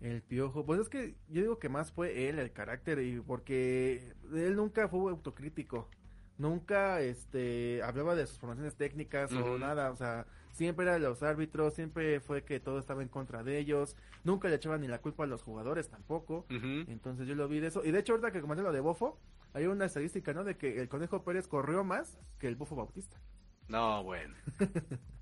[0.00, 4.14] El piojo, pues es que yo digo que más fue él, el carácter, y porque
[4.32, 5.90] él nunca fue autocrítico.
[6.38, 11.22] Nunca este hablaba de sus formaciones técnicas o nada, o sea, siempre era de los
[11.22, 15.00] árbitros, siempre fue que todo estaba en contra de ellos, nunca le echaban ni la
[15.00, 16.46] culpa a los jugadores tampoco.
[16.48, 17.84] Entonces yo lo vi de eso.
[17.84, 19.18] Y de hecho, ahorita que comenté lo de Bofo,
[19.52, 20.44] hay una estadística, ¿no?
[20.44, 23.20] De que el Conejo Pérez corrió más que el Bofo Bautista.
[23.68, 24.34] No, bueno.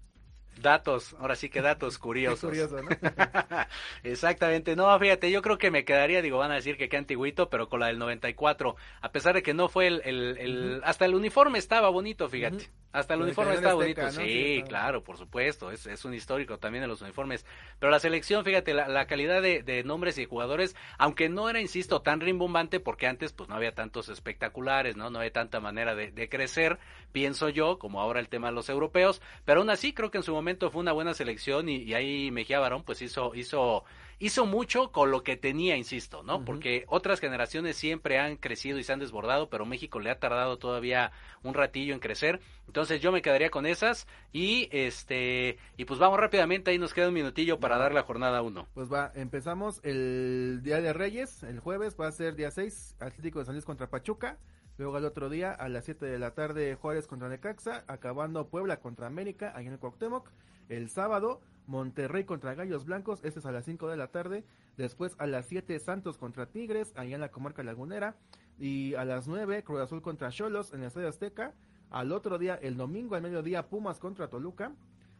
[0.63, 2.41] Datos, ahora sí que datos curiosos.
[2.43, 2.89] curioso, ¿no?
[4.05, 7.49] Exactamente, no, fíjate, yo creo que me quedaría, digo, van a decir que qué antiguito,
[7.51, 11.05] pero con la del 94, a pesar de que no fue el, el, el- hasta
[11.05, 14.11] el uniforme estaba bonito, fíjate, hasta el uniforme estaba bonito, ¿no?
[14.11, 17.45] sí, claro, por supuesto, es, es un histórico también de los uniformes,
[17.79, 21.61] pero la selección, fíjate, la, la calidad de, de nombres y jugadores, aunque no era,
[21.61, 25.11] insisto, tan rimbombante, porque antes pues no había tantos espectaculares, ¿no?
[25.11, 26.79] No había tanta manera de, de crecer,
[27.13, 30.25] pienso yo, como ahora el tema de los europeos, pero aún así creo que en
[30.25, 33.85] su momento fue una buena selección y, y ahí Mejía Barón pues hizo, hizo,
[34.19, 36.45] hizo mucho con lo que tenía, insisto, ¿no?
[36.45, 40.59] Porque otras generaciones siempre han crecido y se han desbordado, pero México le ha tardado
[40.59, 42.41] todavía un ratillo en crecer.
[42.67, 47.09] Entonces yo me quedaría con esas y este y pues vamos rápidamente, ahí nos queda
[47.09, 48.69] un minutillo para dar la jornada 1.
[48.75, 53.39] Pues va, empezamos el Día de Reyes, el jueves va a ser día 6, Atlético
[53.39, 54.39] de San Luis contra Pachuca,
[54.79, 58.79] Luego al otro día, a las 7 de la tarde, Juárez contra Necaxa, acabando Puebla
[58.79, 60.31] contra América, ahí en el Cuauhtémoc.
[60.69, 64.45] El sábado, Monterrey contra Gallos Blancos, este es a las 5 de la tarde.
[64.77, 68.15] Después a las 7, Santos contra Tigres, ahí en la comarca lagunera.
[68.57, 71.55] Y a las 9, Cruz Azul contra Cholos en el Estadio Azteca.
[71.91, 74.77] Al otro día, el domingo al mediodía, Pumas contra Toluca.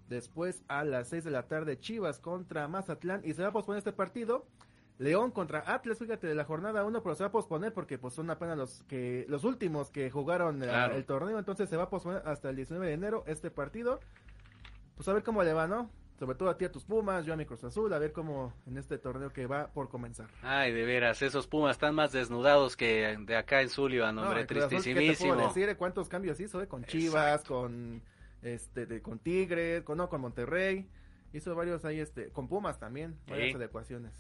[0.09, 3.23] Después a las 6 de la tarde, Chivas contra Mazatlán.
[3.25, 4.47] Y se va a posponer este partido.
[4.99, 8.15] León contra Atlas, fíjate, de la jornada 1, pero se va a posponer porque pues
[8.15, 10.97] son apenas los que los últimos que jugaron Claro.
[10.97, 14.01] el torneo, entonces se va a posponer hasta el 19 de enero este partido.
[14.97, 15.89] Pues a ver cómo le va, ¿no?
[16.19, 18.53] Sobre todo a ti a tus Pumas, yo a mi Cruz Azul, a ver cómo
[18.67, 20.27] en este torneo que va por comenzar.
[20.43, 24.41] Ay, de veras, esos Pumas están más desnudados que de acá en Sullivan, No, hombre,
[24.41, 25.37] Azul, ¿qué te puedo tristísimísimo.
[25.37, 25.77] decir?
[25.77, 26.67] ¿Cuántos cambios hizo, eh?
[26.67, 28.03] Con Chivas, con
[28.43, 30.89] este de, con Tigres, con no, con Monterrey.
[31.33, 33.55] Hizo varios ahí este con Pumas también, varias Sí.
[33.55, 34.13] adecuaciones.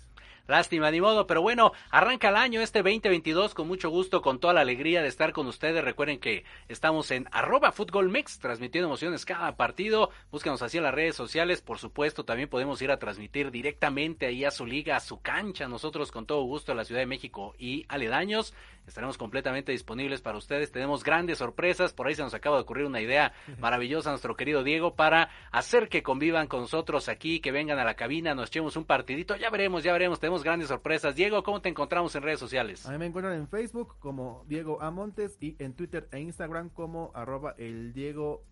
[0.49, 4.55] Lástima, ni modo, pero bueno, arranca el año este 2022 con mucho gusto, con toda
[4.55, 5.85] la alegría de estar con ustedes.
[5.85, 10.09] Recuerden que estamos en arroba Fútbol Mix, transmitiendo emociones cada partido.
[10.31, 11.61] Búscanos así en las redes sociales.
[11.61, 15.69] Por supuesto, también podemos ir a transmitir directamente ahí a su liga, a su cancha.
[15.69, 18.55] Nosotros con todo gusto en la Ciudad de México y aledaños.
[18.87, 20.73] Estaremos completamente disponibles para ustedes.
[20.73, 21.93] Tenemos grandes sorpresas.
[21.93, 25.91] Por ahí se nos acaba de ocurrir una idea maravillosa, nuestro querido Diego, para hacer
[25.91, 29.37] que convivan con nosotros aquí, que vengan a la cabina, nos echemos un partidito.
[29.37, 30.21] Ya veremos, ya veremos.
[30.21, 31.15] Tenemos grandes sorpresas.
[31.15, 32.87] Diego, ¿cómo te encontramos en redes sociales?
[32.87, 37.11] A mí me encuentran en Facebook como Diego Amontes y en Twitter e Instagram como
[37.15, 38.45] arroba el Diego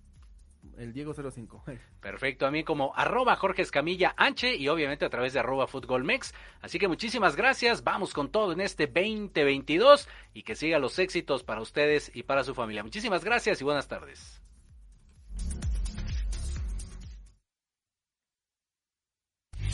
[0.79, 1.65] el Diego 05.
[2.01, 6.05] Perfecto, a mí como arroba Jorge Escamilla Anche y obviamente a través de arroba Fútbol
[6.05, 6.35] Mex.
[6.61, 11.45] Así que muchísimas gracias, vamos con todo en este 2022 y que sigan los éxitos
[11.45, 12.83] para ustedes y para su familia.
[12.83, 14.43] Muchísimas gracias y buenas tardes.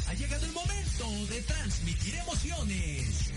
[0.09, 0.51] Ha llegado el
[1.23, 3.31] momento de transmitir emociones.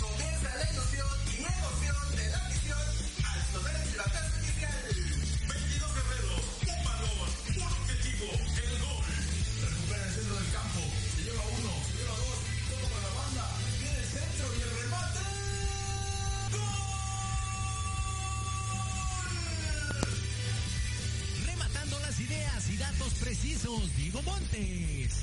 [0.00, 2.78] Comienza la ilusión y emoción de la misión
[3.24, 4.82] al sonar el silbatazo inicial.
[5.48, 9.04] 22 guerreros, un balón, un objetivo, el gol.
[9.62, 10.80] Recupera el centro del campo,
[11.16, 12.38] se lleva uno, se lleva dos,
[12.68, 13.44] todo para la banda,
[13.80, 15.20] viene el centro y el remate.
[21.46, 25.22] Rematando las ideas y datos precisos, Diego Montes.